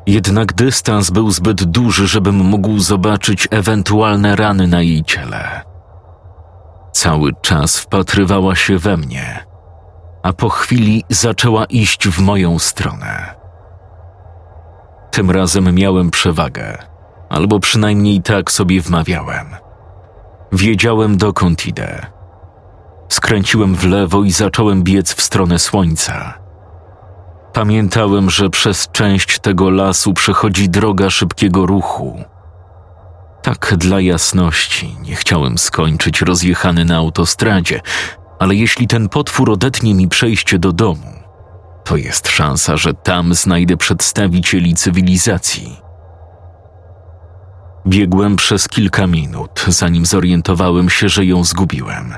Jednak 0.06 0.52
dystans 0.52 1.10
był 1.10 1.30
zbyt 1.30 1.64
duży, 1.64 2.06
żebym 2.08 2.34
mógł 2.34 2.78
zobaczyć 2.78 3.48
ewentualne 3.50 4.36
rany 4.36 4.66
na 4.66 4.82
jej 4.82 5.04
ciele. 5.04 5.69
Cały 6.92 7.32
czas 7.42 7.78
wpatrywała 7.78 8.56
się 8.56 8.78
we 8.78 8.96
mnie, 8.96 9.46
a 10.22 10.32
po 10.32 10.48
chwili 10.48 11.04
zaczęła 11.08 11.64
iść 11.64 12.08
w 12.08 12.20
moją 12.20 12.58
stronę. 12.58 13.34
Tym 15.10 15.30
razem 15.30 15.74
miałem 15.74 16.10
przewagę, 16.10 16.78
albo 17.28 17.60
przynajmniej 17.60 18.22
tak 18.22 18.50
sobie 18.50 18.80
wmawiałem. 18.80 19.46
Wiedziałem 20.52 21.16
dokąd 21.16 21.66
idę. 21.66 22.06
Skręciłem 23.08 23.74
w 23.74 23.84
lewo 23.84 24.24
i 24.24 24.30
zacząłem 24.30 24.82
biec 24.82 25.14
w 25.14 25.22
stronę 25.22 25.58
słońca. 25.58 26.34
Pamiętałem, 27.52 28.30
że 28.30 28.50
przez 28.50 28.88
część 28.92 29.38
tego 29.38 29.70
lasu 29.70 30.14
przechodzi 30.14 30.68
droga 30.68 31.10
szybkiego 31.10 31.66
ruchu. 31.66 32.24
Tak 33.42 33.74
dla 33.76 34.00
jasności, 34.00 34.96
nie 35.02 35.14
chciałem 35.14 35.58
skończyć 35.58 36.22
rozjechany 36.22 36.84
na 36.84 36.96
autostradzie, 36.96 37.80
ale 38.38 38.54
jeśli 38.54 38.86
ten 38.86 39.08
potwór 39.08 39.50
odetnie 39.50 39.94
mi 39.94 40.08
przejście 40.08 40.58
do 40.58 40.72
domu, 40.72 41.12
to 41.84 41.96
jest 41.96 42.28
szansa, 42.28 42.76
że 42.76 42.94
tam 42.94 43.34
znajdę 43.34 43.76
przedstawicieli 43.76 44.74
cywilizacji. 44.74 45.80
Biegłem 47.86 48.36
przez 48.36 48.68
kilka 48.68 49.06
minut, 49.06 49.64
zanim 49.68 50.06
zorientowałem 50.06 50.90
się, 50.90 51.08
że 51.08 51.24
ją 51.24 51.44
zgubiłem. 51.44 52.14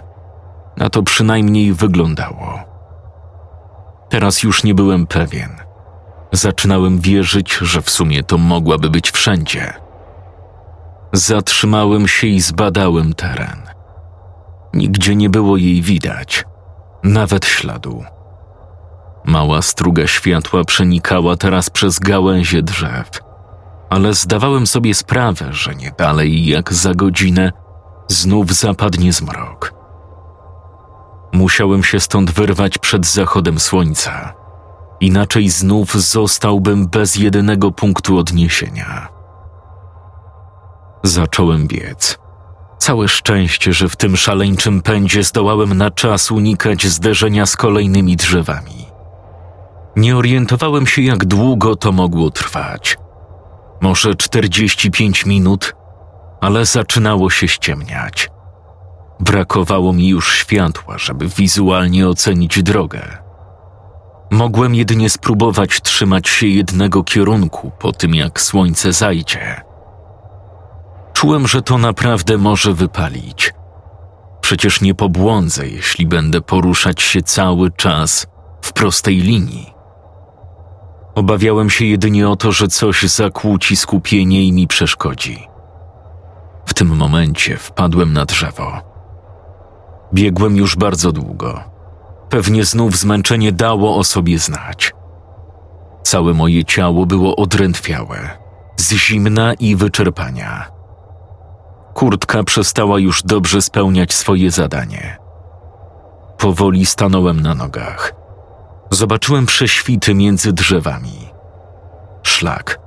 Na 0.76 0.90
to 0.90 1.02
przynajmniej 1.02 1.72
wyglądało. 1.72 2.60
Teraz 4.08 4.42
już 4.42 4.64
nie 4.64 4.74
byłem 4.74 5.06
pewien. 5.06 5.50
Zaczynałem 6.32 7.00
wierzyć, 7.00 7.54
że 7.54 7.82
w 7.82 7.90
sumie 7.90 8.22
to 8.22 8.38
mogłaby 8.38 8.90
być 8.90 9.10
wszędzie. 9.10 9.72
Zatrzymałem 11.12 12.08
się 12.08 12.26
i 12.26 12.40
zbadałem 12.40 13.14
teren. 13.14 13.62
Nigdzie 14.74 15.16
nie 15.16 15.30
było 15.30 15.56
jej 15.56 15.82
widać, 15.82 16.44
nawet 17.02 17.46
śladu. 17.46 18.04
Mała 19.24 19.62
struga 19.62 20.06
światła 20.06 20.64
przenikała 20.64 21.36
teraz 21.36 21.70
przez 21.70 21.98
gałęzie 21.98 22.62
drzew, 22.62 23.10
ale 23.90 24.14
zdawałem 24.14 24.66
sobie 24.66 24.94
sprawę, 24.94 25.52
że 25.52 25.74
nie 25.74 25.92
dalej 25.98 26.46
jak 26.46 26.72
za 26.72 26.94
godzinę 26.94 27.52
znów 28.08 28.52
zapadnie 28.52 29.12
zmrok. 29.12 29.74
Musiałem 31.32 31.84
się 31.84 32.00
stąd 32.00 32.30
wyrwać 32.30 32.78
przed 32.78 33.06
zachodem 33.06 33.60
słońca, 33.60 34.34
inaczej 35.00 35.48
znów 35.48 35.94
zostałbym 35.94 36.88
bez 36.88 37.16
jedynego 37.16 37.70
punktu 37.70 38.18
odniesienia. 38.18 39.21
Zacząłem 41.02 41.66
biec. 41.66 42.18
Całe 42.78 43.08
szczęście, 43.08 43.72
że 43.72 43.88
w 43.88 43.96
tym 43.96 44.16
szaleńczym 44.16 44.82
pędzie 44.82 45.24
zdołałem 45.24 45.74
na 45.74 45.90
czas 45.90 46.30
unikać 46.30 46.86
zderzenia 46.86 47.46
z 47.46 47.56
kolejnymi 47.56 48.16
drzewami. 48.16 48.86
Nie 49.96 50.16
orientowałem 50.16 50.86
się, 50.86 51.02
jak 51.02 51.24
długo 51.24 51.76
to 51.76 51.92
mogło 51.92 52.30
trwać. 52.30 52.96
Może 53.80 54.14
45 54.14 55.26
minut, 55.26 55.74
ale 56.40 56.66
zaczynało 56.66 57.30
się 57.30 57.48
ściemniać. 57.48 58.30
Brakowało 59.20 59.92
mi 59.92 60.08
już 60.08 60.34
światła, 60.34 60.98
żeby 60.98 61.28
wizualnie 61.28 62.08
ocenić 62.08 62.62
drogę. 62.62 63.18
Mogłem 64.30 64.74
jedynie 64.74 65.10
spróbować 65.10 65.80
trzymać 65.80 66.28
się 66.28 66.46
jednego 66.46 67.04
kierunku 67.04 67.72
po 67.78 67.92
tym, 67.92 68.14
jak 68.14 68.40
słońce 68.40 68.92
zajdzie. 68.92 69.71
Czułem, 71.22 71.48
że 71.48 71.62
to 71.62 71.78
naprawdę 71.78 72.38
może 72.38 72.74
wypalić. 72.74 73.54
Przecież 74.40 74.80
nie 74.80 74.94
pobłądzę, 74.94 75.68
jeśli 75.68 76.06
będę 76.06 76.40
poruszać 76.40 77.02
się 77.02 77.22
cały 77.22 77.70
czas 77.70 78.26
w 78.62 78.72
prostej 78.72 79.16
linii. 79.16 79.74
Obawiałem 81.14 81.70
się 81.70 81.84
jedynie 81.84 82.28
o 82.28 82.36
to, 82.36 82.52
że 82.52 82.68
coś 82.68 83.02
zakłóci 83.02 83.76
skupienie 83.76 84.42
i 84.42 84.52
mi 84.52 84.66
przeszkodzi. 84.66 85.48
W 86.66 86.74
tym 86.74 86.96
momencie 86.96 87.56
wpadłem 87.56 88.12
na 88.12 88.24
drzewo. 88.24 88.80
Biegłem 90.14 90.56
już 90.56 90.76
bardzo 90.76 91.12
długo. 91.12 91.60
Pewnie 92.28 92.64
znów 92.64 92.96
zmęczenie 92.96 93.52
dało 93.52 93.96
o 93.96 94.04
sobie 94.04 94.38
znać. 94.38 94.92
Całe 96.02 96.34
moje 96.34 96.64
ciało 96.64 97.06
było 97.06 97.36
odrętwiałe, 97.36 98.38
z 98.76 98.92
zimna 98.92 99.54
i 99.54 99.76
wyczerpania. 99.76 100.81
Kurtka 101.94 102.42
przestała 102.42 102.98
już 102.98 103.22
dobrze 103.22 103.62
spełniać 103.62 104.12
swoje 104.14 104.50
zadanie. 104.50 105.18
Powoli 106.38 106.86
stanąłem 106.86 107.40
na 107.40 107.54
nogach. 107.54 108.12
Zobaczyłem 108.90 109.46
prześwity 109.46 110.14
między 110.14 110.52
drzewami. 110.52 111.28
Szlak. 112.22 112.80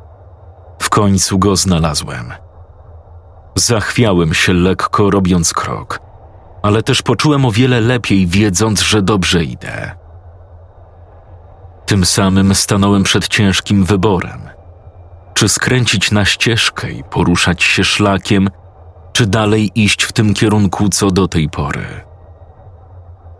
W 0.79 0.89
końcu 0.89 1.39
go 1.39 1.55
znalazłem. 1.55 2.33
Zachwiałem 3.55 4.33
się 4.33 4.53
lekko, 4.53 5.11
robiąc 5.11 5.53
krok, 5.53 5.99
ale 6.63 6.83
też 6.83 7.01
poczułem 7.01 7.45
o 7.45 7.51
wiele 7.51 7.81
lepiej, 7.81 8.27
wiedząc, 8.27 8.81
że 8.81 9.01
dobrze 9.01 9.43
idę. 9.43 9.95
Tym 11.85 12.05
samym 12.05 12.55
stanąłem 12.55 13.03
przed 13.03 13.27
ciężkim 13.27 13.83
wyborem. 13.83 14.49
Czy 15.33 15.49
skręcić 15.49 16.11
na 16.11 16.25
ścieżkę 16.25 16.91
i 16.91 17.03
poruszać 17.03 17.63
się 17.63 17.83
szlakiem, 17.83 18.49
czy 19.15 19.25
dalej 19.25 19.71
iść 19.75 20.03
w 20.03 20.11
tym 20.11 20.33
kierunku 20.33 20.89
co 20.89 21.11
do 21.11 21.27
tej 21.27 21.49
pory. 21.49 21.85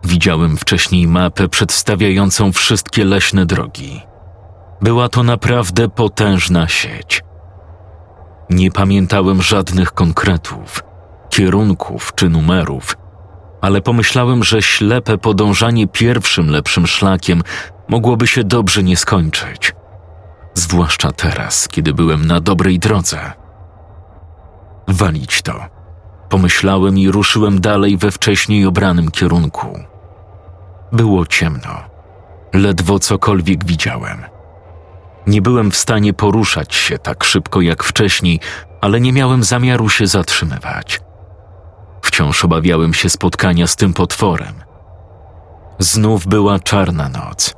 Widziałem 0.04 0.58
wcześniej 0.58 1.08
mapę 1.08 1.50
przedstawiającą 1.50 2.52
wszystkie 2.52 3.06
leśne 3.06 3.46
drogi. 3.46 4.02
Była 4.82 5.10
to 5.10 5.24
naprawdę 5.24 5.90
potężna 5.90 6.68
sieć. 6.68 7.24
Nie 8.50 8.72
pamiętałem 8.72 9.42
żadnych 9.42 9.92
konkretów, 9.92 10.84
kierunków 11.30 12.14
czy 12.16 12.30
numerów, 12.30 12.98
ale 13.62 13.82
pomyślałem, 13.82 14.44
że 14.44 14.62
ślepe 14.62 15.18
podążanie 15.18 15.88
pierwszym 15.88 16.50
lepszym 16.50 16.88
szlakiem 16.88 17.44
mogłoby 17.90 18.28
się 18.28 18.44
dobrze 18.44 18.84
nie 18.84 18.98
skończyć. 18.98 19.74
Zwłaszcza 20.54 21.12
teraz, 21.12 21.68
kiedy 21.68 21.94
byłem 21.94 22.26
na 22.26 22.40
dobrej 22.40 22.80
drodze. 22.80 23.45
Walić 24.88 25.42
to. 25.42 25.54
Pomyślałem 26.30 27.00
i 27.00 27.12
ruszyłem 27.12 27.62
dalej 27.62 27.98
we 27.98 28.12
wcześniej 28.12 28.66
obranym 28.66 29.12
kierunku. 29.12 29.80
Było 30.92 31.26
ciemno. 31.26 31.70
Ledwo 32.54 33.00
cokolwiek 33.00 33.66
widziałem. 33.66 34.24
Nie 35.28 35.42
byłem 35.42 35.72
w 35.72 35.78
stanie 35.78 36.14
poruszać 36.14 36.76
się 36.76 36.98
tak 37.00 37.24
szybko 37.24 37.62
jak 37.62 37.84
wcześniej, 37.84 38.40
ale 38.82 39.02
nie 39.02 39.14
miałem 39.14 39.44
zamiaru 39.44 39.90
się 39.90 40.08
zatrzymywać. 40.08 41.02
Wciąż 42.02 42.46
obawiałem 42.46 42.94
się 42.94 43.10
spotkania 43.10 43.68
z 43.68 43.76
tym 43.76 43.94
potworem. 43.94 44.54
Znów 45.80 46.28
była 46.28 46.60
czarna 46.60 47.10
noc. 47.10 47.56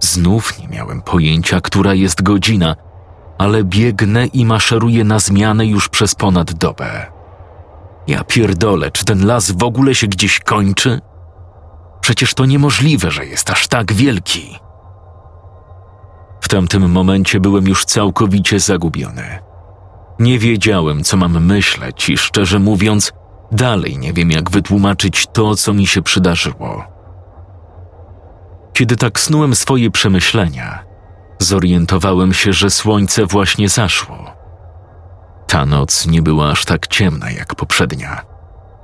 Znów 0.00 0.58
nie 0.58 0.68
miałem 0.68 1.02
pojęcia, 1.02 1.60
która 1.60 1.94
jest 1.94 2.22
godzina, 2.22 2.76
ale 3.40 3.64
biegnę 3.64 4.26
i 4.26 4.44
maszeruję 4.44 5.04
na 5.04 5.18
zmianę 5.18 5.66
już 5.66 5.88
przez 5.88 6.14
ponad 6.14 6.52
dobę. 6.52 7.06
Ja 8.06 8.24
pierdolę, 8.24 8.90
czy 8.90 9.04
ten 9.04 9.26
las 9.26 9.50
w 9.50 9.62
ogóle 9.62 9.94
się 9.94 10.06
gdzieś 10.06 10.40
kończy? 10.40 11.00
Przecież 12.00 12.34
to 12.34 12.46
niemożliwe, 12.46 13.10
że 13.10 13.26
jest 13.26 13.50
aż 13.50 13.68
tak 13.68 13.92
wielki. 13.92 14.58
W 16.40 16.48
tamtym 16.48 16.90
momencie 16.90 17.40
byłem 17.40 17.68
już 17.68 17.84
całkowicie 17.84 18.60
zagubiony. 18.60 19.38
Nie 20.18 20.38
wiedziałem, 20.38 21.04
co 21.04 21.16
mam 21.16 21.44
myśleć 21.44 22.08
i 22.08 22.16
szczerze 22.16 22.58
mówiąc, 22.58 23.12
dalej 23.52 23.98
nie 23.98 24.12
wiem, 24.12 24.30
jak 24.30 24.50
wytłumaczyć 24.50 25.26
to, 25.32 25.54
co 25.54 25.74
mi 25.74 25.86
się 25.86 26.02
przydarzyło. 26.02 26.84
Kiedy 28.72 28.96
tak 28.96 29.20
snułem 29.20 29.54
swoje 29.54 29.90
przemyślenia, 29.90 30.89
zorientowałem 31.40 32.32
się, 32.32 32.52
że 32.52 32.70
słońce 32.70 33.26
właśnie 33.26 33.68
zaszło. 33.68 34.40
Ta 35.46 35.66
noc 35.66 36.06
nie 36.06 36.22
była 36.22 36.50
aż 36.50 36.64
tak 36.64 36.86
ciemna 36.86 37.30
jak 37.30 37.54
poprzednia, 37.54 38.20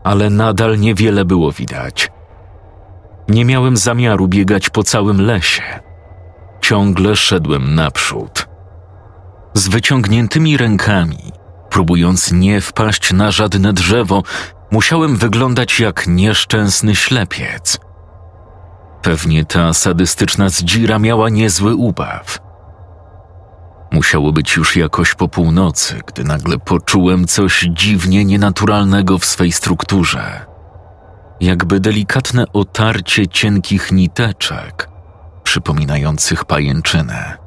ale 0.05 0.31
nadal 0.31 0.79
niewiele 0.79 1.25
było 1.25 1.53
widać. 1.53 2.11
Nie 3.29 3.45
miałem 3.45 3.77
zamiaru 3.77 4.29
biegać 4.29 4.71
po 4.71 4.83
całym 4.83 5.21
lesie. 5.21 5.63
Ciągle 6.61 7.17
szedłem 7.17 7.75
naprzód. 7.75 8.47
Z 9.55 9.69
wyciągniętymi 9.69 10.57
rękami, 10.57 11.33
próbując 11.71 12.33
nie 12.33 12.61
wpaść 12.61 13.13
na 13.13 13.31
żadne 13.31 13.73
drzewo, 13.73 14.23
musiałem 14.71 15.17
wyglądać 15.17 15.81
jak 15.81 16.07
nieszczęsny 16.07 16.95
ślepiec. 16.95 17.79
Pewnie 19.03 19.45
ta 19.45 19.73
sadystyczna 19.73 20.49
zdzira 20.49 20.99
miała 20.99 21.29
niezły 21.29 21.75
ubaw. 21.75 22.46
Musiało 23.93 24.33
być 24.33 24.57
już 24.57 24.77
jakoś 24.77 25.15
po 25.15 25.29
północy, 25.29 26.01
gdy 26.07 26.25
nagle 26.25 26.59
poczułem 26.59 27.27
coś 27.27 27.69
dziwnie 27.71 28.25
nienaturalnego 28.25 29.19
w 29.19 29.25
swej 29.25 29.53
strukturze. 29.53 30.47
Jakby 31.41 31.81
delikatne 31.81 32.45
otarcie 32.53 33.27
cienkich 33.27 33.93
niteczek, 33.93 34.89
przypominających 35.43 36.45
pajęczynę. 36.45 37.39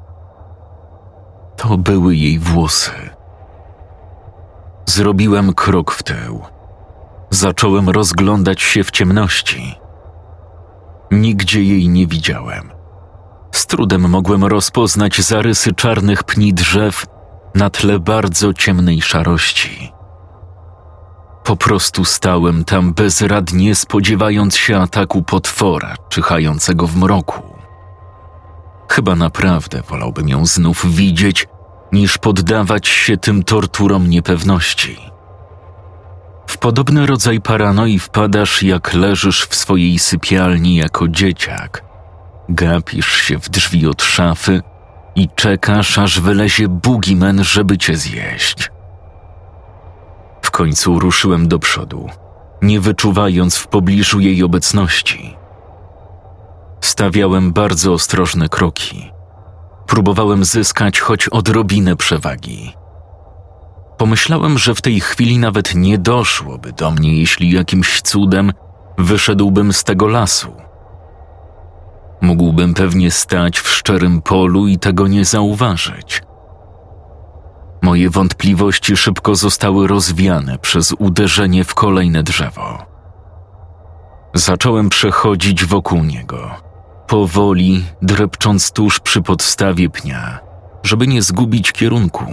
To 1.58 1.78
były 1.78 2.16
jej 2.16 2.40
włosy. 2.40 2.92
Zrobiłem 4.86 5.54
krok 5.54 5.92
w 5.92 6.04
tył. 6.04 6.42
Zacząłem 7.30 7.90
rozglądać 7.90 8.62
się 8.62 8.84
w 8.84 8.92
ciemności. 8.92 9.76
Nigdzie 11.12 11.64
jej 11.64 11.90
nie 11.90 12.08
widziałem. 12.08 12.79
Z 13.52 13.66
trudem 13.66 14.10
mogłem 14.10 14.46
rozpoznać 14.46 15.22
zarysy 15.22 15.74
czarnych 15.74 16.24
pni 16.24 16.54
drzew 16.54 17.06
na 17.56 17.70
tle 17.70 18.00
bardzo 18.00 18.54
ciemnej 18.54 19.02
szarości. 19.02 19.92
Po 21.44 21.56
prostu 21.56 22.06
stałem 22.06 22.66
tam 22.66 22.94
bezradnie, 22.94 23.76
spodziewając 23.76 24.58
się 24.58 24.78
ataku 24.78 25.24
potwora 25.24 25.96
czyhającego 26.10 26.88
w 26.88 26.96
mroku. 26.96 27.42
Chyba 28.90 29.16
naprawdę 29.16 29.82
wolałbym 29.82 30.30
ją 30.30 30.46
znów 30.46 30.86
widzieć, 30.96 31.48
niż 31.92 32.18
poddawać 32.18 32.88
się 32.88 33.18
tym 33.18 33.44
torturom 33.44 34.10
niepewności. 34.10 34.98
W 36.48 36.58
podobny 36.58 37.06
rodzaj 37.06 37.42
paranoi 37.42 38.00
wpadasz, 38.00 38.64
jak 38.64 38.94
leżysz 38.94 39.46
w 39.46 39.56
swojej 39.56 40.00
sypialni 40.00 40.76
jako 40.76 41.08
dzieciak. 41.08 41.89
Gapisz 42.50 43.22
się 43.22 43.40
w 43.40 43.50
drzwi 43.50 43.88
od 43.88 44.04
szafy 44.04 44.62
i 45.16 45.30
czekasz, 45.36 45.98
aż 45.98 46.20
wylezie 46.20 46.68
bugimen, 46.68 47.44
żeby 47.44 47.78
cię 47.78 47.96
zjeść. 47.96 48.72
W 50.42 50.52
końcu 50.52 51.00
ruszyłem 51.00 51.48
do 51.48 51.60
przodu, 51.60 52.10
nie 52.62 52.80
wyczuwając 52.80 53.58
w 53.58 53.68
pobliżu 53.68 54.20
jej 54.20 54.44
obecności. 54.44 55.36
Stawiałem 56.82 57.54
bardzo 57.54 57.94
ostrożne 57.94 58.50
kroki. 58.50 59.12
Próbowałem 59.88 60.46
zyskać 60.46 61.00
choć 61.00 61.30
odrobinę 61.30 61.96
przewagi. 61.96 62.74
Pomyślałem, 63.98 64.58
że 64.58 64.76
w 64.76 64.82
tej 64.82 65.00
chwili 65.00 65.38
nawet 65.38 65.76
nie 65.76 65.98
doszłoby 65.98 66.72
do 66.72 66.92
mnie, 66.92 67.20
jeśli 67.20 67.52
jakimś 67.52 68.02
cudem 68.02 68.52
wyszedłbym 68.98 69.74
z 69.74 69.84
tego 69.84 70.08
lasu. 70.08 70.69
Mógłbym 72.22 72.74
pewnie 72.74 73.12
stać 73.12 73.60
w 73.60 73.70
szczerym 73.70 74.22
polu 74.22 74.68
i 74.68 74.78
tego 74.78 75.08
nie 75.08 75.26
zauważyć. 75.26 76.24
Moje 77.82 78.10
wątpliwości 78.10 78.98
szybko 78.98 79.36
zostały 79.36 79.88
rozwiane 79.88 80.58
przez 80.58 80.94
uderzenie 81.00 81.64
w 81.64 81.76
kolejne 81.76 82.24
drzewo. 82.24 82.86
Zacząłem 84.34 84.90
przechodzić 84.90 85.66
wokół 85.66 86.04
niego, 86.04 86.52
powoli 87.08 87.86
drepcząc 88.02 88.72
tuż 88.72 89.00
przy 89.00 89.22
podstawie 89.22 89.90
pnia, 89.90 90.40
żeby 90.84 91.08
nie 91.08 91.22
zgubić 91.22 91.72
kierunku. 91.72 92.26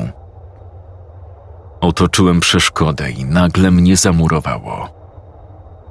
Otoczyłem 1.80 2.40
przeszkodę 2.40 3.10
i 3.10 3.24
nagle 3.24 3.70
mnie 3.70 3.96
zamurowało. 3.96 4.95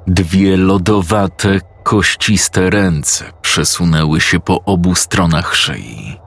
Dwie 0.06 0.56
lodowate, 0.56 1.60
kościste 1.82 2.70
ręce 2.70 3.24
przesunęły 3.42 4.20
się 4.20 4.40
po 4.40 4.64
obu 4.64 4.94
stronach 4.94 5.54
szyi. 5.54 6.20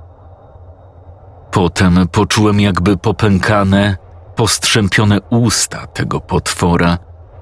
Potem 1.51 2.07
poczułem 2.07 2.59
jakby 2.59 2.97
popękane, 2.97 3.97
postrzępione 4.35 5.21
usta 5.29 5.87
tego 5.87 6.19
potwora, 6.19 6.97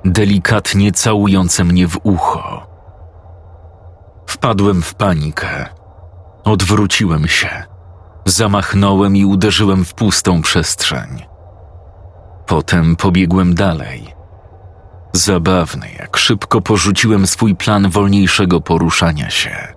delikatnie 0.06 0.92
całujące 0.92 1.64
mnie 1.64 1.88
w 1.88 2.00
ucho. 2.04 2.68
Wpadłem 4.28 4.82
w 4.82 4.96
panikę. 4.96 5.66
Odwróciłem 6.44 7.28
się. 7.28 7.64
Zamachnąłem 8.26 9.16
i 9.16 9.26
uderzyłem 9.26 9.86
w 9.86 9.94
pustą 9.94 10.42
przestrzeń. 10.42 11.26
Potem 12.46 12.96
pobiegłem 12.96 13.56
dalej. 13.56 14.16
Zabawny, 15.18 15.88
jak 15.99 16.18
szybko 16.18 16.61
porzuciłem 16.61 17.28
swój 17.28 17.55
plan 17.55 17.89
wolniejszego 17.89 18.61
poruszania 18.61 19.30
się. 19.30 19.68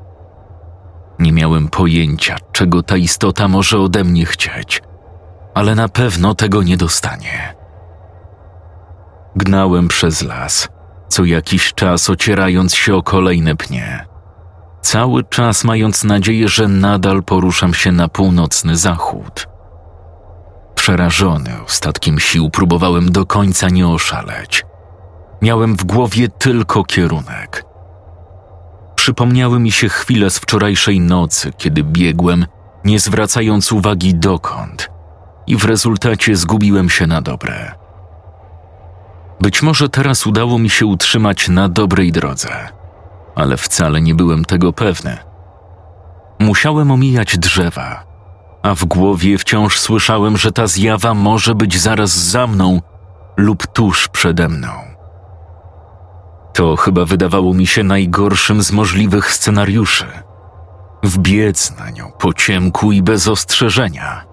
Nie 1.18 1.32
miałem 1.32 1.68
pojęcia, 1.68 2.36
czego 2.52 2.82
ta 2.82 2.96
istota 2.96 3.48
może 3.48 3.78
ode 3.78 4.04
mnie 4.04 4.26
chcieć, 4.26 4.82
ale 5.54 5.74
na 5.74 5.88
pewno 5.88 6.34
tego 6.34 6.62
nie 6.62 6.76
dostanie. 6.76 7.54
Gnałem 9.36 9.88
przez 9.88 10.22
las, 10.22 10.68
co 11.08 11.24
jakiś 11.24 11.74
czas 11.74 12.10
ocierając 12.10 12.74
się 12.74 12.94
o 12.94 13.02
kolejne 13.02 13.56
pnie. 13.56 14.06
Cały 14.82 15.24
czas 15.24 15.64
mając 15.64 16.04
nadzieję, 16.04 16.48
że 16.48 16.68
nadal 16.68 17.22
poruszam 17.22 17.74
się 17.74 17.92
na 17.92 18.08
północny 18.08 18.76
zachód. 18.76 19.48
Przerażony 20.74 21.62
ostatkiem 21.66 22.18
sił 22.18 22.50
próbowałem 22.50 23.12
do 23.12 23.26
końca 23.26 23.68
nie 23.68 23.88
oszaleć. 23.88 24.69
Miałem 25.42 25.76
w 25.76 25.84
głowie 25.84 26.28
tylko 26.28 26.84
kierunek. 26.84 27.64
Przypomniały 28.94 29.60
mi 29.60 29.72
się 29.72 29.88
chwile 29.88 30.30
z 30.30 30.38
wczorajszej 30.38 31.00
nocy, 31.00 31.52
kiedy 31.58 31.84
biegłem, 31.84 32.46
nie 32.84 33.00
zwracając 33.00 33.72
uwagi 33.72 34.14
dokąd, 34.14 34.90
i 35.46 35.56
w 35.56 35.64
rezultacie 35.64 36.36
zgubiłem 36.36 36.90
się 36.90 37.06
na 37.06 37.22
dobre. 37.22 37.74
Być 39.40 39.62
może 39.62 39.88
teraz 39.88 40.26
udało 40.26 40.58
mi 40.58 40.70
się 40.70 40.86
utrzymać 40.86 41.48
na 41.48 41.68
dobrej 41.68 42.12
drodze, 42.12 42.68
ale 43.34 43.56
wcale 43.56 44.00
nie 44.00 44.14
byłem 44.14 44.44
tego 44.44 44.72
pewny. 44.72 45.18
Musiałem 46.38 46.90
omijać 46.90 47.38
drzewa, 47.38 48.04
a 48.62 48.74
w 48.74 48.84
głowie 48.84 49.38
wciąż 49.38 49.78
słyszałem, 49.78 50.36
że 50.36 50.52
ta 50.52 50.66
zjawa 50.66 51.14
może 51.14 51.54
być 51.54 51.80
zaraz 51.80 52.10
za 52.10 52.46
mną 52.46 52.80
lub 53.36 53.66
tuż 53.66 54.08
przede 54.08 54.48
mną. 54.48 54.89
To 56.60 56.76
chyba 56.76 57.04
wydawało 57.04 57.54
mi 57.54 57.66
się 57.66 57.82
najgorszym 57.82 58.62
z 58.62 58.72
możliwych 58.72 59.32
scenariuszy. 59.32 60.06
Wbiec 61.02 61.76
na 61.78 61.90
nią 61.90 62.12
po 62.18 62.32
ciemku 62.32 62.92
i 62.92 63.02
bez 63.02 63.28
ostrzeżenia. 63.28 64.24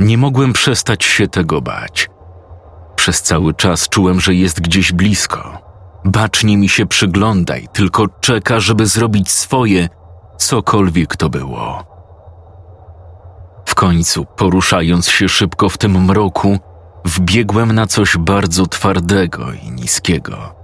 Nie 0.00 0.18
mogłem 0.18 0.52
przestać 0.52 1.04
się 1.04 1.28
tego 1.28 1.60
bać. 1.60 2.10
Przez 2.96 3.22
cały 3.22 3.54
czas 3.54 3.88
czułem, 3.88 4.20
że 4.20 4.34
jest 4.34 4.60
gdzieś 4.60 4.92
blisko. 4.92 5.58
Bacznie 6.04 6.56
mi 6.56 6.68
się 6.68 6.86
przygląda 6.86 7.56
i 7.56 7.68
tylko 7.68 8.08
czeka, 8.20 8.60
żeby 8.60 8.86
zrobić 8.86 9.30
swoje, 9.30 9.88
cokolwiek 10.38 11.16
to 11.16 11.28
było. 11.28 11.84
W 13.66 13.74
końcu, 13.74 14.24
poruszając 14.24 15.08
się 15.08 15.28
szybko 15.28 15.68
w 15.68 15.78
tym 15.78 16.04
mroku, 16.04 16.58
wbiegłem 17.04 17.72
na 17.72 17.86
coś 17.86 18.16
bardzo 18.16 18.66
twardego 18.66 19.52
i 19.52 19.70
niskiego. 19.70 20.55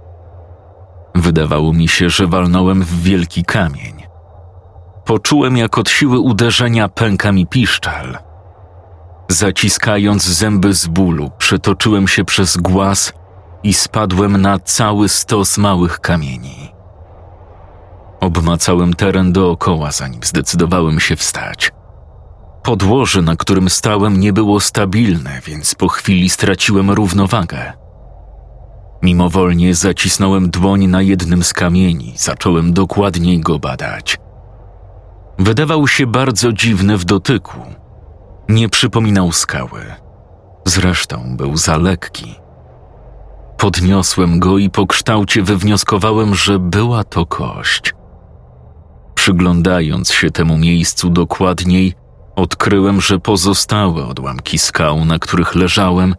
Wydawało 1.15 1.73
mi 1.73 1.87
się, 1.87 2.09
że 2.09 2.27
walnąłem 2.27 2.83
w 2.83 3.01
wielki 3.01 3.43
kamień. 3.43 4.03
Poczułem, 5.05 5.57
jak 5.57 5.77
od 5.77 5.89
siły 5.89 6.19
uderzenia 6.19 6.89
pęka 6.89 7.31
mi 7.31 7.47
piszczal. 7.47 8.17
Zaciskając 9.29 10.23
zęby 10.23 10.73
z 10.73 10.87
bólu, 10.87 11.31
przetoczyłem 11.37 12.07
się 12.07 12.25
przez 12.25 12.57
głaz 12.57 13.13
i 13.63 13.73
spadłem 13.73 14.41
na 14.41 14.59
cały 14.59 15.09
stos 15.09 15.57
małych 15.57 15.99
kamieni. 15.99 16.73
Obmacałem 18.19 18.93
teren 18.93 19.33
dookoła, 19.33 19.91
zanim 19.91 20.23
zdecydowałem 20.23 20.99
się 20.99 21.15
wstać. 21.15 21.71
Podłoże, 22.63 23.21
na 23.21 23.35
którym 23.35 23.69
stałem, 23.69 24.19
nie 24.19 24.33
było 24.33 24.59
stabilne, 24.59 25.41
więc 25.45 25.75
po 25.75 25.87
chwili 25.87 26.29
straciłem 26.29 26.91
równowagę. 26.91 27.82
Mimowolnie 29.03 29.75
zacisnąłem 29.75 30.49
dłoń 30.49 30.87
na 30.87 31.01
jednym 31.01 31.43
z 31.43 31.53
kamieni, 31.53 32.13
zacząłem 32.17 32.73
dokładniej 32.73 33.39
go 33.39 33.59
badać. 33.59 34.17
Wydawał 35.39 35.87
się 35.87 36.07
bardzo 36.07 36.53
dziwny 36.53 36.97
w 36.97 37.05
dotyku. 37.05 37.57
Nie 38.49 38.69
przypominał 38.69 39.31
skały. 39.31 39.81
Zresztą 40.65 41.37
był 41.37 41.57
za 41.57 41.77
lekki. 41.77 42.35
Podniosłem 43.57 44.39
go 44.39 44.57
i 44.57 44.69
po 44.69 44.87
kształcie 44.87 45.43
wywnioskowałem, 45.43 46.35
że 46.35 46.59
była 46.59 47.03
to 47.03 47.25
kość. 47.25 47.93
Przyglądając 49.15 50.11
się 50.11 50.31
temu 50.31 50.57
miejscu 50.57 51.09
dokładniej, 51.09 51.93
odkryłem, 52.35 53.01
że 53.01 53.19
pozostałe 53.19 54.05
odłamki 54.05 54.57
skał, 54.57 55.05
na 55.05 55.19
których 55.19 55.55
leżałem, 55.55 56.15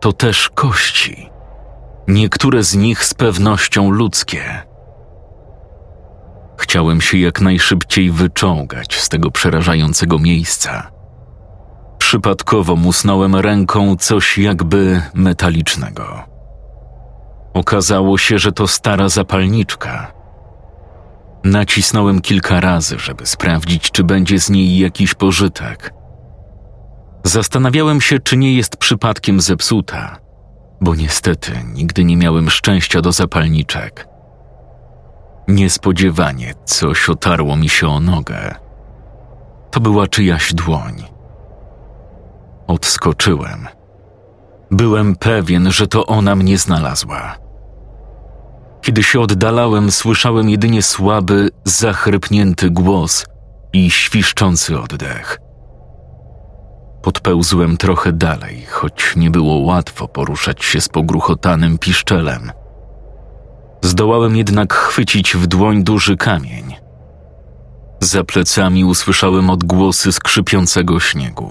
to 0.00 0.12
też 0.12 0.48
kości. 0.48 1.29
Niektóre 2.10 2.62
z 2.62 2.74
nich 2.74 3.04
z 3.04 3.14
pewnością 3.14 3.90
ludzkie. 3.90 4.62
Chciałem 6.58 7.00
się 7.00 7.18
jak 7.18 7.40
najszybciej 7.40 8.10
wyczołgać 8.10 8.96
z 8.96 9.08
tego 9.08 9.30
przerażającego 9.30 10.18
miejsca. 10.18 10.90
Przypadkowo 11.98 12.76
musnąłem 12.76 13.36
ręką 13.36 13.96
coś 13.96 14.38
jakby 14.38 15.02
metalicznego. 15.14 16.22
Okazało 17.54 18.18
się, 18.18 18.38
że 18.38 18.52
to 18.52 18.68
stara 18.68 19.08
zapalniczka. 19.08 20.12
Nacisnąłem 21.44 22.20
kilka 22.20 22.60
razy, 22.60 22.98
żeby 22.98 23.26
sprawdzić, 23.26 23.90
czy 23.90 24.04
będzie 24.04 24.40
z 24.40 24.50
niej 24.50 24.78
jakiś 24.78 25.14
pożytek. 25.14 25.94
Zastanawiałem 27.24 28.00
się, 28.00 28.18
czy 28.18 28.36
nie 28.36 28.54
jest 28.54 28.76
przypadkiem 28.76 29.40
zepsuta, 29.40 30.29
bo 30.80 30.94
niestety 30.94 31.52
nigdy 31.74 32.04
nie 32.04 32.16
miałem 32.16 32.50
szczęścia 32.50 33.00
do 33.00 33.12
zapalniczek. 33.12 34.08
Niespodziewanie 35.48 36.54
coś 36.64 37.08
otarło 37.08 37.56
mi 37.56 37.68
się 37.68 37.88
o 37.88 38.00
nogę. 38.00 38.54
To 39.70 39.80
była 39.80 40.06
czyjaś 40.06 40.54
dłoń. 40.54 41.02
Odskoczyłem. 42.66 43.68
Byłem 44.70 45.16
pewien, 45.16 45.72
że 45.72 45.86
to 45.86 46.06
ona 46.06 46.36
mnie 46.36 46.58
znalazła. 46.58 47.36
Kiedy 48.82 49.02
się 49.02 49.20
oddalałem, 49.20 49.90
słyszałem 49.90 50.50
jedynie 50.50 50.82
słaby, 50.82 51.48
zachrypnięty 51.64 52.70
głos 52.70 53.26
i 53.72 53.90
świszczący 53.90 54.80
oddech. 54.80 55.38
Podpełzłem 57.02 57.76
trochę 57.76 58.12
dalej, 58.12 58.66
choć 58.70 59.16
nie 59.16 59.30
było 59.30 59.56
łatwo 59.56 60.08
poruszać 60.08 60.64
się 60.64 60.80
z 60.80 60.88
pogruchotanym 60.88 61.78
piszczelem. 61.78 62.52
Zdołałem 63.82 64.36
jednak 64.36 64.74
chwycić 64.74 65.36
w 65.36 65.46
dłoń 65.46 65.84
duży 65.84 66.16
kamień. 66.16 66.76
Za 68.00 68.24
plecami 68.24 68.84
usłyszałem 68.84 69.50
odgłosy 69.50 70.12
skrzypiącego 70.12 71.00
śniegu. 71.00 71.50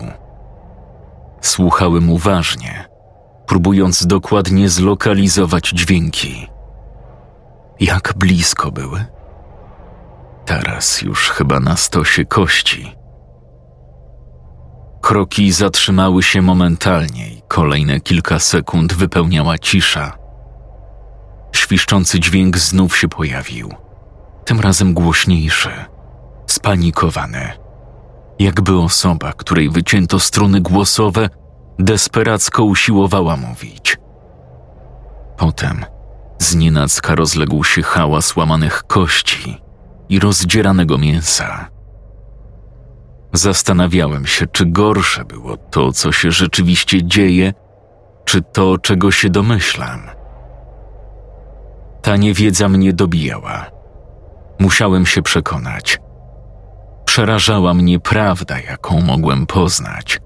Słuchałem 1.42 2.10
uważnie, 2.10 2.86
próbując 3.48 4.06
dokładnie 4.06 4.70
zlokalizować 4.70 5.70
dźwięki. 5.70 6.48
Jak 7.80 8.14
blisko 8.18 8.72
były? 8.72 9.06
Teraz 10.46 11.02
już 11.02 11.30
chyba 11.30 11.60
na 11.60 11.78
stosie 11.78 12.26
kości. 12.26 12.99
Kroki 15.10 15.52
zatrzymały 15.52 16.24
się 16.24 16.42
momentalnie 16.42 17.30
i 17.30 17.42
kolejne 17.48 18.00
kilka 18.00 18.40
sekund 18.40 18.94
wypełniała 18.94 19.58
cisza. 19.58 20.18
Świszczący 21.56 22.20
dźwięk 22.20 22.58
znów 22.58 22.98
się 22.98 23.08
pojawił, 23.08 23.74
tym 24.46 24.60
razem 24.60 24.94
głośniejszy, 24.94 25.70
spanikowany. 26.48 27.52
Jakby 28.40 28.80
osoba, 28.80 29.34
której 29.34 29.70
wycięto 29.70 30.20
struny 30.20 30.62
głosowe, 30.62 31.30
desperacko 31.80 32.64
usiłowała 32.64 33.38
mówić. 33.38 33.98
Potem 35.38 35.86
znienacka 36.40 37.16
rozległ 37.16 37.64
się 37.64 37.82
hałas 37.82 38.36
łamanych 38.36 38.84
kości 38.84 39.62
i 40.10 40.20
rozdzieranego 40.20 40.98
mięsa. 40.98 41.79
Zastanawiałem 43.34 44.26
się, 44.26 44.48
czy 44.48 44.66
gorsze 44.66 45.26
było 45.26 45.58
to, 45.58 45.92
co 45.92 46.12
się 46.12 46.32
rzeczywiście 46.32 47.04
dzieje, 47.04 47.54
czy 48.26 48.42
to, 48.42 48.78
czego 48.78 49.12
się 49.12 49.30
domyślam. 49.30 50.02
Ta 52.02 52.18
niewiedza 52.18 52.70
mnie 52.70 52.94
dobijała. 52.94 53.66
Musiałem 54.60 55.06
się 55.06 55.22
przekonać. 55.22 56.00
Przerażała 57.06 57.74
mnie 57.74 58.00
prawda, 58.00 58.60
jaką 58.60 59.02
mogłem 59.02 59.46
poznać, 59.46 60.20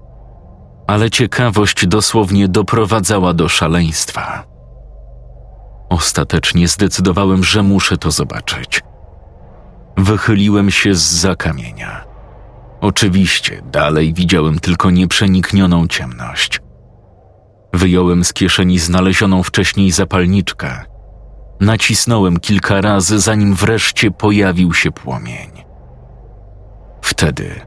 ale 0.86 1.10
ciekawość 1.10 1.86
dosłownie 1.86 2.48
doprowadzała 2.48 3.34
do 3.34 3.48
szaleństwa. 3.48 4.44
Ostatecznie 5.88 6.68
zdecydowałem, 6.68 7.44
że 7.44 7.62
muszę 7.62 7.98
to 7.98 8.10
zobaczyć. 8.10 8.82
Wychyliłem 9.96 10.70
się 10.70 10.94
z 10.94 11.02
zakamienia. 11.02 12.13
Oczywiście 12.84 13.62
dalej 13.72 14.14
widziałem 14.14 14.58
tylko 14.58 14.90
nieprzeniknioną 14.90 15.86
ciemność. 15.88 16.60
Wyjąłem 17.72 18.24
z 18.24 18.32
kieszeni 18.32 18.78
znalezioną 18.78 19.42
wcześniej 19.42 19.90
zapalniczkę. 19.90 20.84
Nacisnąłem 21.60 22.40
kilka 22.40 22.80
razy, 22.80 23.20
zanim 23.20 23.54
wreszcie 23.54 24.10
pojawił 24.10 24.74
się 24.74 24.92
płomień. 24.92 25.50
Wtedy 27.02 27.60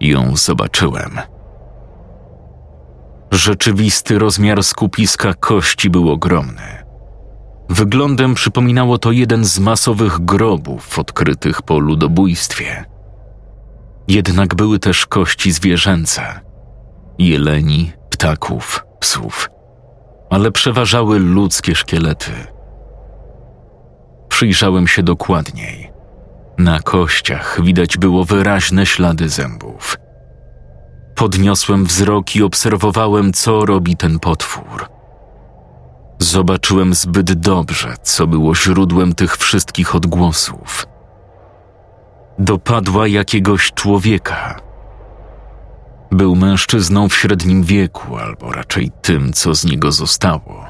ją 0.00 0.36
zobaczyłem. 0.36 1.20
Rzeczywisty 3.30 4.18
rozmiar 4.18 4.64
skupiska 4.64 5.34
kości 5.34 5.90
był 5.90 6.10
ogromny. 6.10 6.84
Wyglądem 7.68 8.34
przypominało 8.34 8.98
to 8.98 9.12
jeden 9.12 9.44
z 9.44 9.58
masowych 9.58 10.18
grobów 10.24 10.98
odkrytych 10.98 11.62
po 11.62 11.78
ludobójstwie. 11.78 12.93
Jednak 14.08 14.54
były 14.54 14.78
też 14.78 15.06
kości 15.06 15.52
zwierzęce 15.52 16.40
jeleni, 17.18 17.92
ptaków, 18.10 18.84
psów, 19.00 19.50
ale 20.30 20.52
przeważały 20.52 21.18
ludzkie 21.18 21.74
szkielety. 21.74 22.30
Przyjrzałem 24.28 24.88
się 24.88 25.02
dokładniej. 25.02 25.92
Na 26.58 26.80
kościach 26.80 27.60
widać 27.62 27.98
było 27.98 28.24
wyraźne 28.24 28.86
ślady 28.86 29.28
zębów. 29.28 29.96
Podniosłem 31.14 31.84
wzrok 31.84 32.36
i 32.36 32.42
obserwowałem, 32.42 33.32
co 33.32 33.66
robi 33.66 33.96
ten 33.96 34.18
potwór. 34.18 34.88
Zobaczyłem 36.18 36.94
zbyt 36.94 37.32
dobrze, 37.32 37.94
co 38.02 38.26
było 38.26 38.54
źródłem 38.54 39.14
tych 39.14 39.36
wszystkich 39.36 39.94
odgłosów. 39.94 40.86
Dopadła 42.38 43.08
jakiegoś 43.08 43.72
człowieka. 43.72 44.60
Był 46.10 46.36
mężczyzną 46.36 47.08
w 47.08 47.14
średnim 47.14 47.62
wieku, 47.62 48.16
albo 48.16 48.52
raczej 48.52 48.90
tym, 49.02 49.32
co 49.32 49.54
z 49.54 49.64
niego 49.64 49.92
zostało. 49.92 50.64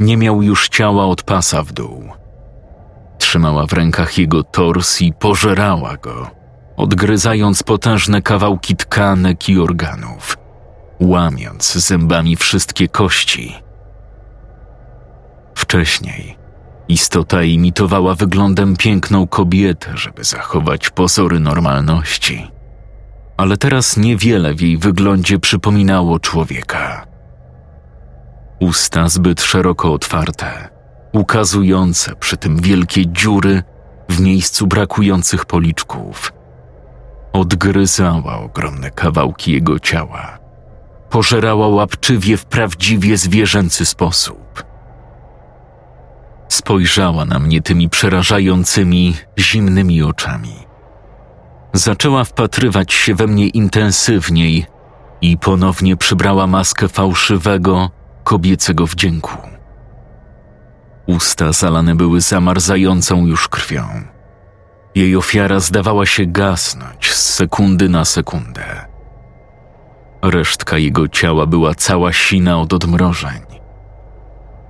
Nie 0.00 0.16
miał 0.16 0.42
już 0.42 0.68
ciała 0.68 1.04
od 1.04 1.22
pasa 1.22 1.62
w 1.62 1.72
dół. 1.72 2.08
Trzymała 3.18 3.66
w 3.66 3.72
rękach 3.72 4.18
jego 4.18 4.42
tors 4.42 5.00
i 5.00 5.12
pożerała 5.12 5.96
go, 5.96 6.30
odgryzając 6.76 7.62
potężne 7.62 8.22
kawałki 8.22 8.76
tkanek 8.76 9.48
i 9.48 9.58
organów, 9.58 10.38
łamiąc 11.00 11.72
zębami 11.72 12.36
wszystkie 12.36 12.88
kości. 12.88 13.54
Wcześniej 15.54 16.41
istota 16.92 17.42
imitowała 17.42 18.14
wyglądem 18.14 18.76
piękną 18.76 19.26
kobietę, 19.26 19.90
żeby 19.94 20.24
zachować 20.24 20.90
pozory 20.90 21.40
normalności. 21.40 22.50
Ale 23.36 23.56
teraz 23.56 23.96
niewiele 23.96 24.54
w 24.54 24.60
jej 24.60 24.78
wyglądzie 24.78 25.38
przypominało 25.38 26.18
człowieka. 26.20 27.06
Usta 28.60 29.08
zbyt 29.08 29.42
szeroko 29.42 29.92
otwarte, 29.92 30.68
ukazujące 31.12 32.16
przy 32.16 32.36
tym 32.36 32.56
wielkie 32.60 33.06
dziury 33.06 33.62
w 34.08 34.20
miejscu 34.20 34.66
brakujących 34.66 35.44
policzków. 35.44 36.32
Odgryzała 37.32 38.38
ogromne 38.38 38.90
kawałki 38.90 39.52
jego 39.52 39.78
ciała. 39.78 40.38
Pożerała 41.10 41.68
łapczywie 41.68 42.36
w 42.36 42.44
prawdziwie 42.44 43.16
zwierzęcy 43.16 43.86
sposób. 43.86 44.41
Spojrzała 46.52 47.24
na 47.24 47.38
mnie 47.38 47.62
tymi 47.62 47.88
przerażającymi, 47.88 49.14
zimnymi 49.38 50.02
oczami. 50.02 50.54
Zaczęła 51.72 52.24
wpatrywać 52.24 52.92
się 52.92 53.14
we 53.14 53.26
mnie 53.26 53.48
intensywniej 53.48 54.66
i 55.20 55.38
ponownie 55.38 55.96
przybrała 55.96 56.46
maskę 56.46 56.88
fałszywego, 56.88 57.90
kobiecego 58.24 58.86
wdzięku. 58.86 59.36
Usta 61.06 61.52
zalane 61.52 61.94
były 61.94 62.20
zamarzającą 62.20 63.26
już 63.26 63.48
krwią. 63.48 63.84
Jej 64.94 65.16
ofiara 65.16 65.60
zdawała 65.60 66.06
się 66.06 66.26
gasnąć 66.26 67.12
z 67.12 67.34
sekundy 67.34 67.88
na 67.88 68.04
sekundę. 68.04 68.86
Resztka 70.22 70.78
jego 70.78 71.08
ciała 71.08 71.46
była 71.46 71.74
cała 71.74 72.12
sina 72.12 72.60
od 72.60 72.72
odmrożeń. 72.72 73.51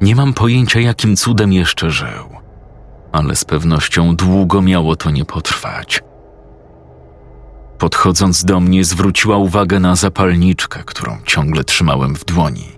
Nie 0.02 0.16
mam 0.16 0.34
pojęcia, 0.34 0.80
jakim 0.80 1.16
cudem 1.16 1.52
jeszcze 1.52 1.90
żył, 1.90 2.28
ale 3.12 3.36
z 3.36 3.44
pewnością 3.44 4.16
długo 4.16 4.62
miało 4.62 4.96
to 4.96 5.10
nie 5.10 5.24
potrwać. 5.24 6.02
Podchodząc 7.78 8.44
do 8.44 8.60
mnie, 8.60 8.84
zwróciła 8.84 9.36
uwagę 9.36 9.80
na 9.80 9.96
zapalniczkę, 9.96 10.82
którą 10.84 11.18
ciągle 11.26 11.64
trzymałem 11.64 12.14
w 12.14 12.24
dłoni. 12.24 12.68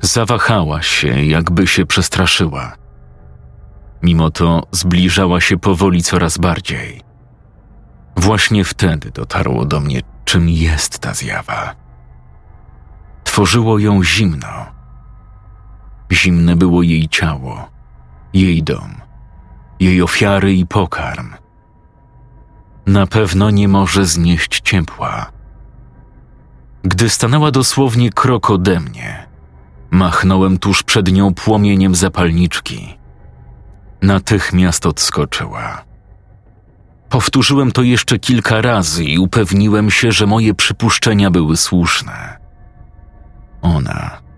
Zawahała 0.00 0.82
się, 0.82 1.24
jakby 1.24 1.66
się 1.66 1.86
przestraszyła. 1.86 2.76
Mimo 4.02 4.30
to 4.30 4.62
zbliżała 4.72 5.40
się 5.40 5.58
powoli 5.58 6.02
coraz 6.02 6.38
bardziej. 6.38 7.00
Właśnie 8.16 8.64
wtedy 8.64 9.10
dotarło 9.10 9.64
do 9.64 9.80
mnie, 9.80 10.00
czym 10.24 10.48
jest 10.48 10.98
ta 10.98 11.14
zjawa. 11.14 11.74
Tworzyło 13.24 13.78
ją 13.78 14.04
zimno. 14.04 14.79
Zimne 16.12 16.56
było 16.56 16.82
jej 16.82 17.08
ciało, 17.08 17.70
jej 18.34 18.62
dom, 18.62 18.94
jej 19.80 20.02
ofiary 20.02 20.54
i 20.54 20.66
pokarm. 20.66 21.34
Na 22.86 23.06
pewno 23.06 23.50
nie 23.50 23.68
może 23.68 24.06
znieść 24.06 24.60
ciepła. 24.60 25.30
Gdy 26.82 27.08
stanęła 27.08 27.50
dosłownie 27.50 28.10
krok 28.10 28.50
ode 28.50 28.80
mnie, 28.80 29.26
machnąłem 29.90 30.58
tuż 30.58 30.82
przed 30.82 31.12
nią 31.12 31.34
płomieniem 31.34 31.94
zapalniczki. 31.94 32.98
Natychmiast 34.02 34.86
odskoczyła. 34.86 35.84
Powtórzyłem 37.08 37.72
to 37.72 37.82
jeszcze 37.82 38.18
kilka 38.18 38.60
razy 38.60 39.04
i 39.04 39.18
upewniłem 39.18 39.90
się, 39.90 40.12
że 40.12 40.26
moje 40.26 40.54
przypuszczenia 40.54 41.30
były 41.30 41.56
słuszne. 41.56 42.38
Ona 43.62 44.29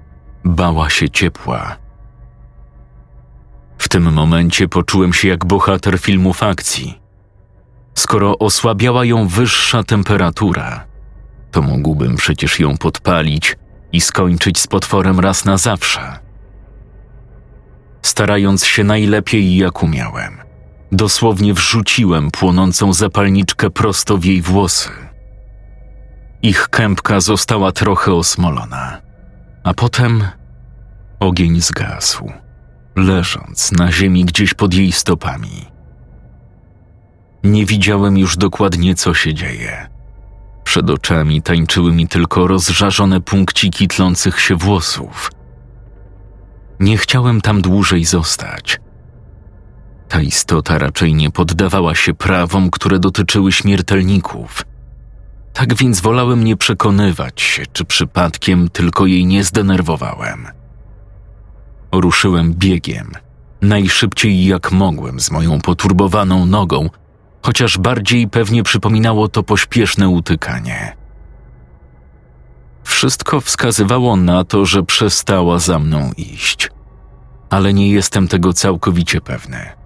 bała 0.45 0.91
się 0.91 1.11
ciepła. 1.11 1.77
W 3.79 3.89
tym 3.89 4.13
momencie 4.13 4.69
poczułem 4.69 5.13
się 5.13 5.29
jak 5.29 5.45
bohater 5.45 5.99
filmów 5.99 6.43
akcji. 6.43 7.01
Skoro 7.95 8.39
osłabiała 8.39 9.05
ją 9.05 9.29
wyższa 9.29 9.83
temperatura, 9.85 10.85
to 11.51 11.63
mógłbym 11.63 12.17
przecież 12.17 12.61
ją 12.61 12.77
podpalić 12.77 13.57
i 13.93 14.01
skończyć 14.01 14.59
z 14.59 14.67
potworem 14.67 15.21
raz 15.21 15.45
na 15.45 15.57
zawsze. 15.57 16.19
Starając 18.03 18.65
się 18.65 18.85
najlepiej 18.85 19.57
jak 19.57 19.83
umiałem, 19.83 20.39
dosłownie 20.93 21.55
wrzuciłem 21.55 22.31
płonącą 22.31 22.93
zapalniczkę 22.93 23.71
prosto 23.71 24.19
w 24.19 24.25
jej 24.25 24.43
włosy. 24.43 24.91
Ich 26.43 26.69
kępka 26.69 27.21
została 27.21 27.73
trochę 27.73 28.15
osmolona, 28.15 29.01
a 29.65 29.75
potem 29.75 30.25
ogień 31.21 31.61
zgasł, 31.61 32.33
leżąc 32.97 33.73
na 33.73 33.93
ziemi 33.93 34.25
gdzieś 34.25 34.55
pod 34.55 34.75
jej 34.75 34.93
stopami. 34.93 35.67
Nie 37.45 37.67
widziałem 37.67 38.19
już 38.19 38.37
dokładnie, 38.37 38.95
co 38.95 39.15
się 39.15 39.35
dzieje. 39.35 39.89
Przed 40.65 40.91
oczami 40.91 41.43
tańczyły 41.43 41.93
mi 41.93 42.09
tylko 42.09 42.47
rozżarzone 42.47 43.21
punkciki 43.21 43.89
tlących 43.89 44.41
się 44.41 44.57
włosów. 44.57 45.31
Nie 46.81 46.99
chciałem 46.99 47.41
tam 47.41 47.63
dłużej 47.63 48.05
zostać. 48.05 48.81
Ta 50.09 50.21
istota 50.21 50.79
raczej 50.79 51.15
nie 51.15 51.31
poddawała 51.31 51.95
się 51.95 52.15
prawom, 52.15 52.71
które 52.71 52.99
dotyczyły 52.99 53.53
śmiertelników. 53.53 54.65
Tak 55.53 55.75
więc 55.75 56.01
wolałem 56.01 56.45
nie 56.45 56.57
przekonywać 56.57 57.41
się, 57.41 57.63
czy 57.73 57.85
przypadkiem 57.85 58.69
tylko 58.69 59.07
jej 59.07 59.27
nie 59.27 59.45
zdenerwowałem. 59.45 60.49
Ruszyłem 61.93 62.55
biegiem, 62.55 63.13
najszybciej 63.63 64.45
jak 64.47 64.73
mogłem 64.73 65.21
z 65.21 65.31
moją 65.31 65.61
poturbowaną 65.61 66.47
nogą, 66.47 66.91
chociaż 67.43 67.79
bardziej 67.79 68.29
pewnie 68.29 68.63
przypominało 68.63 69.29
to 69.29 69.43
pośpieszne 69.43 70.09
utykanie. 70.09 70.97
Wszystko 72.85 73.41
wskazywało 73.41 74.17
na 74.17 74.45
to, 74.45 74.67
że 74.67 74.83
przestała 74.83 75.59
za 75.59 75.79
mną 75.79 76.13
iść, 76.17 76.71
ale 77.51 77.75
nie 77.75 77.91
jestem 77.91 78.29
tego 78.29 78.53
całkowicie 78.53 79.21
pewny. 79.21 79.82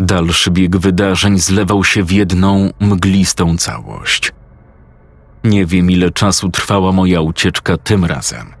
Dalszy 0.00 0.50
bieg 0.50 0.76
wydarzeń 0.76 1.38
zlewał 1.38 1.84
się 1.84 2.02
w 2.02 2.12
jedną 2.12 2.70
mglistą 2.80 3.56
całość. 3.56 4.32
Nie 5.44 5.66
wiem, 5.66 5.90
ile 5.90 6.10
czasu 6.10 6.48
trwała 6.48 6.92
moja 6.92 7.20
ucieczka 7.20 7.76
tym 7.76 8.04
razem. 8.04 8.54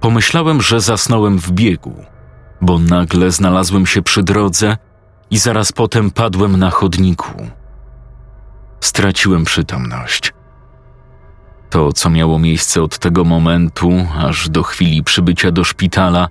Pomyślałem, 0.00 0.62
że 0.62 0.80
zasnąłem 0.80 1.38
w 1.38 1.50
biegu, 1.50 1.94
bo 2.60 2.78
nagle 2.78 3.30
znalazłem 3.30 3.86
się 3.86 4.02
przy 4.02 4.22
drodze 4.22 4.76
i 5.30 5.38
zaraz 5.38 5.72
potem 5.72 6.10
padłem 6.10 6.56
na 6.56 6.70
chodniku. 6.70 7.46
Straciłem 8.80 9.44
przytomność. 9.44 10.32
To, 11.70 11.92
co 11.92 12.10
miało 12.10 12.38
miejsce 12.38 12.82
od 12.82 12.98
tego 12.98 13.24
momentu, 13.24 14.06
aż 14.18 14.48
do 14.48 14.62
chwili 14.62 15.02
przybycia 15.02 15.50
do 15.50 15.64
szpitala, 15.64 16.28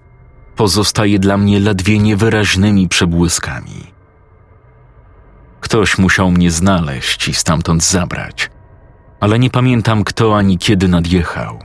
pozostaje 0.55 1.19
dla 1.19 1.37
mnie 1.37 1.59
ledwie 1.59 1.99
niewyraźnymi 1.99 2.87
przebłyskami. 2.87 3.93
Ktoś 5.61 5.97
musiał 5.97 6.31
mnie 6.31 6.51
znaleźć 6.51 7.27
i 7.27 7.33
stamtąd 7.33 7.83
zabrać, 7.83 8.49
ale 9.19 9.39
nie 9.39 9.49
pamiętam 9.49 10.03
kto 10.03 10.37
ani 10.37 10.57
kiedy 10.57 10.87
nadjechał. 10.87 11.59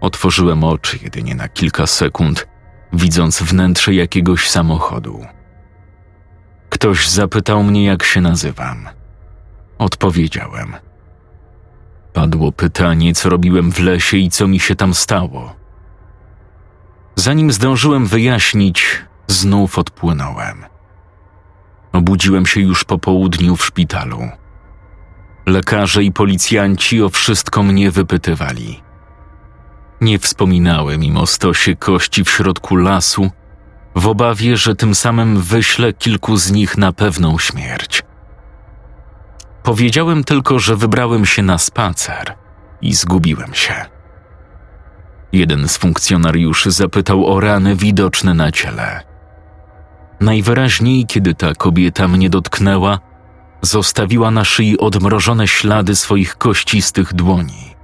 Otworzyłem 0.00 0.64
oczy 0.64 0.98
jedynie 1.02 1.34
na 1.34 1.48
kilka 1.48 1.86
sekund, 1.86 2.48
widząc 2.92 3.42
wnętrze 3.42 3.94
jakiegoś 3.94 4.50
samochodu. 4.50 5.20
Ktoś 6.68 7.08
zapytał 7.08 7.62
mnie, 7.62 7.84
jak 7.84 8.02
się 8.02 8.20
nazywam. 8.20 8.88
Odpowiedziałem. 9.78 10.76
Padło 12.12 12.52
pytanie, 12.52 13.14
co 13.14 13.28
robiłem 13.28 13.72
w 13.72 13.80
lesie 13.80 14.16
i 14.16 14.30
co 14.30 14.48
mi 14.48 14.60
się 14.60 14.76
tam 14.76 14.94
stało. 14.94 15.59
Zanim 17.20 17.52
zdążyłem 17.52 18.06
wyjaśnić, 18.06 19.04
znów 19.26 19.78
odpłynąłem. 19.78 20.64
Obudziłem 21.92 22.46
się 22.46 22.60
już 22.60 22.84
po 22.84 22.98
południu 22.98 23.56
w 23.56 23.64
szpitalu. 23.64 24.28
Lekarze 25.46 26.04
i 26.04 26.12
policjanci 26.12 27.02
o 27.02 27.08
wszystko 27.08 27.62
mnie 27.62 27.90
wypytywali. 27.90 28.82
Nie 30.00 30.18
wspominałem 30.18 31.04
im 31.04 31.16
o 31.16 31.26
stosie 31.26 31.76
kości 31.76 32.24
w 32.24 32.30
środku 32.30 32.76
lasu, 32.76 33.30
w 33.94 34.06
obawie, 34.06 34.56
że 34.56 34.76
tym 34.76 34.94
samym 34.94 35.40
wyślę 35.40 35.92
kilku 35.92 36.36
z 36.36 36.50
nich 36.52 36.78
na 36.78 36.92
pewną 36.92 37.38
śmierć. 37.38 38.02
Powiedziałem 39.62 40.24
tylko, 40.24 40.58
że 40.58 40.76
wybrałem 40.76 41.26
się 41.26 41.42
na 41.42 41.58
spacer 41.58 42.34
i 42.82 42.94
zgubiłem 42.94 43.54
się. 43.54 43.99
Jeden 45.32 45.68
z 45.68 45.76
funkcjonariuszy 45.76 46.70
zapytał 46.70 47.26
o 47.26 47.40
rany 47.40 47.76
widoczne 47.76 48.34
na 48.34 48.52
ciele. 48.52 49.00
Najwyraźniej, 50.20 51.06
kiedy 51.06 51.34
ta 51.34 51.54
kobieta 51.54 52.08
mnie 52.08 52.30
dotknęła, 52.30 52.98
zostawiła 53.62 54.30
na 54.30 54.44
szyi 54.44 54.78
odmrożone 54.78 55.48
ślady 55.48 55.96
swoich 55.96 56.36
kościstych 56.36 57.14
dłoni. 57.14 57.74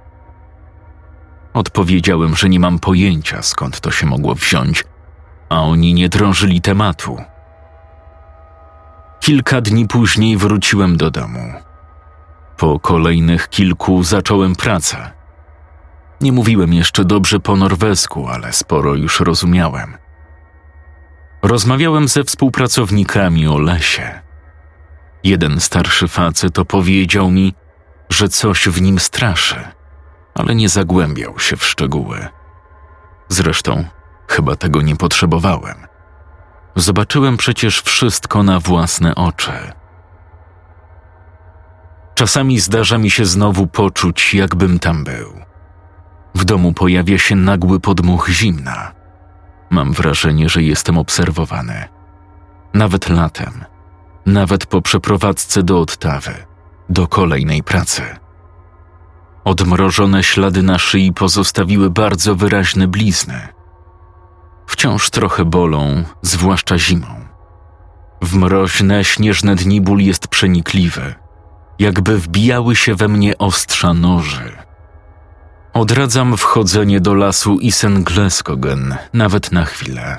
Odpowiedziałem, 1.53 2.35
że 2.35 2.49
nie 2.49 2.59
mam 2.59 2.79
pojęcia 2.79 3.41
skąd 3.41 3.79
to 3.79 3.91
się 3.91 4.05
mogło 4.05 4.35
wziąć, 4.35 4.83
a 5.49 5.61
oni 5.61 5.93
nie 5.93 6.09
drążyli 6.09 6.61
tematu. 6.61 7.17
Kilka 9.19 9.61
dni 9.61 9.87
później 9.87 10.37
wróciłem 10.37 10.97
do 10.97 11.11
domu. 11.11 11.53
Po 12.57 12.79
kolejnych 12.79 13.49
kilku 13.49 14.03
zacząłem 14.03 14.55
pracę. 14.55 15.16
Nie 16.21 16.31
mówiłem 16.31 16.73
jeszcze 16.73 17.05
dobrze 17.05 17.39
po 17.39 17.55
norwesku, 17.55 18.27
ale 18.27 18.53
sporo 18.53 18.95
już 18.95 19.19
rozumiałem. 19.19 19.97
Rozmawiałem 21.41 22.07
ze 22.07 22.23
współpracownikami 22.23 23.47
o 23.47 23.57
lesie. 23.57 24.21
Jeden 25.23 25.59
starszy 25.59 26.07
facet 26.07 26.59
opowiedział 26.59 27.31
mi, 27.31 27.53
że 28.09 28.29
coś 28.29 28.67
w 28.67 28.81
nim 28.81 28.99
straszy, 28.99 29.55
ale 30.35 30.55
nie 30.55 30.69
zagłębiał 30.69 31.39
się 31.39 31.57
w 31.57 31.65
szczegóły. 31.65 32.27
Zresztą 33.29 33.85
chyba 34.27 34.55
tego 34.55 34.81
nie 34.81 34.95
potrzebowałem. 34.95 35.87
Zobaczyłem 36.75 37.37
przecież 37.37 37.81
wszystko 37.81 38.43
na 38.43 38.59
własne 38.59 39.15
oczy. 39.15 39.51
Czasami 42.15 42.59
zdarza 42.59 42.97
mi 42.97 43.09
się 43.09 43.25
znowu 43.25 43.67
poczuć, 43.67 44.33
jakbym 44.33 44.79
tam 44.79 45.03
był. 45.03 45.46
W 46.37 46.45
domu 46.45 46.73
pojawia 46.73 47.17
się 47.17 47.35
nagły 47.35 47.79
podmuch 47.79 48.29
zimna. 48.29 48.91
Mam 49.69 49.93
wrażenie, 49.93 50.49
że 50.49 50.63
jestem 50.63 50.97
obserwowany. 50.97 51.85
Nawet 52.73 53.09
latem, 53.09 53.65
nawet 54.25 54.65
po 54.65 54.81
przeprowadzce 54.81 55.63
do 55.63 55.79
Ottawy, 55.79 56.33
do 56.89 57.07
kolejnej 57.07 57.63
pracy. 57.63 58.01
Odmrożone 59.43 60.23
ślady 60.23 60.63
na 60.63 60.77
szyi 60.77 61.13
pozostawiły 61.13 61.89
bardzo 61.89 62.35
wyraźne 62.35 62.87
blizny. 62.87 63.47
Wciąż 64.67 65.09
trochę 65.09 65.45
bolą, 65.45 66.03
zwłaszcza 66.21 66.77
zimą. 66.77 67.07
W 68.21 68.35
mroźne, 68.35 69.03
śnieżne 69.03 69.55
dni 69.55 69.81
ból 69.81 69.99
jest 69.99 70.27
przenikliwy, 70.27 71.15
jakby 71.79 72.17
wbijały 72.17 72.75
się 72.75 72.95
we 72.95 73.07
mnie 73.07 73.37
ostrza 73.37 73.93
noży. 73.93 74.66
Odradzam 75.77 76.37
wchodzenie 76.37 76.99
do 77.01 77.13
lasu 77.13 77.59
Isengleskogen, 77.59 78.95
nawet 79.13 79.51
na 79.51 79.65
chwilę. 79.65 80.17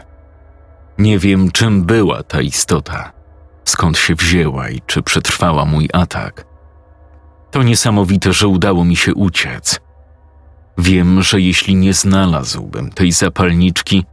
Nie 0.99 1.19
wiem, 1.19 1.51
czym 1.51 1.83
była 1.83 2.23
ta 2.23 2.41
istota, 2.41 3.13
skąd 3.65 3.99
się 3.99 4.15
wzięła 4.15 4.69
i 4.69 4.81
czy 4.87 5.03
przetrwała 5.03 5.65
mój 5.65 5.89
atak. 5.93 6.45
To 7.51 7.63
niesamowite, 7.63 8.33
że 8.33 8.49
udało 8.49 8.85
mi 8.85 8.97
się 8.97 9.15
uciec. 9.15 9.81
Wiem, 10.79 11.23
że 11.23 11.41
jeśli 11.41 11.75
nie 11.75 11.95
znalazłbym 11.95 12.91
tej 12.91 13.13
zapalniczki, 13.13 14.05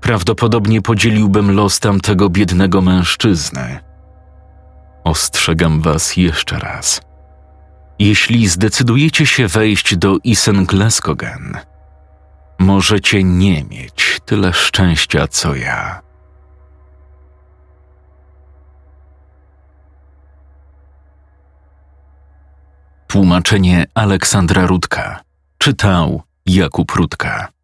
prawdopodobnie 0.00 0.82
podzieliłbym 0.82 1.50
los 1.50 1.80
tamtego 1.80 2.28
biednego 2.28 2.80
mężczyzny. 2.80 3.78
Ostrzegam 5.04 5.80
was 5.82 6.16
jeszcze 6.16 6.58
raz. 6.58 7.05
Jeśli 7.98 8.48
zdecydujecie 8.48 9.26
się 9.26 9.48
wejść 9.48 9.96
do 9.96 10.16
Isengleskogen, 10.24 11.58
możecie 12.58 13.24
nie 13.24 13.64
mieć 13.64 14.20
tyle 14.26 14.52
szczęścia 14.52 15.28
co 15.28 15.54
ja. 15.54 16.02
Tłumaczenie 23.06 23.86
Aleksandra 23.94 24.66
Rudka. 24.66 25.20
Czytał 25.58 26.22
Jakub 26.46 26.90
Rudka. 26.90 27.55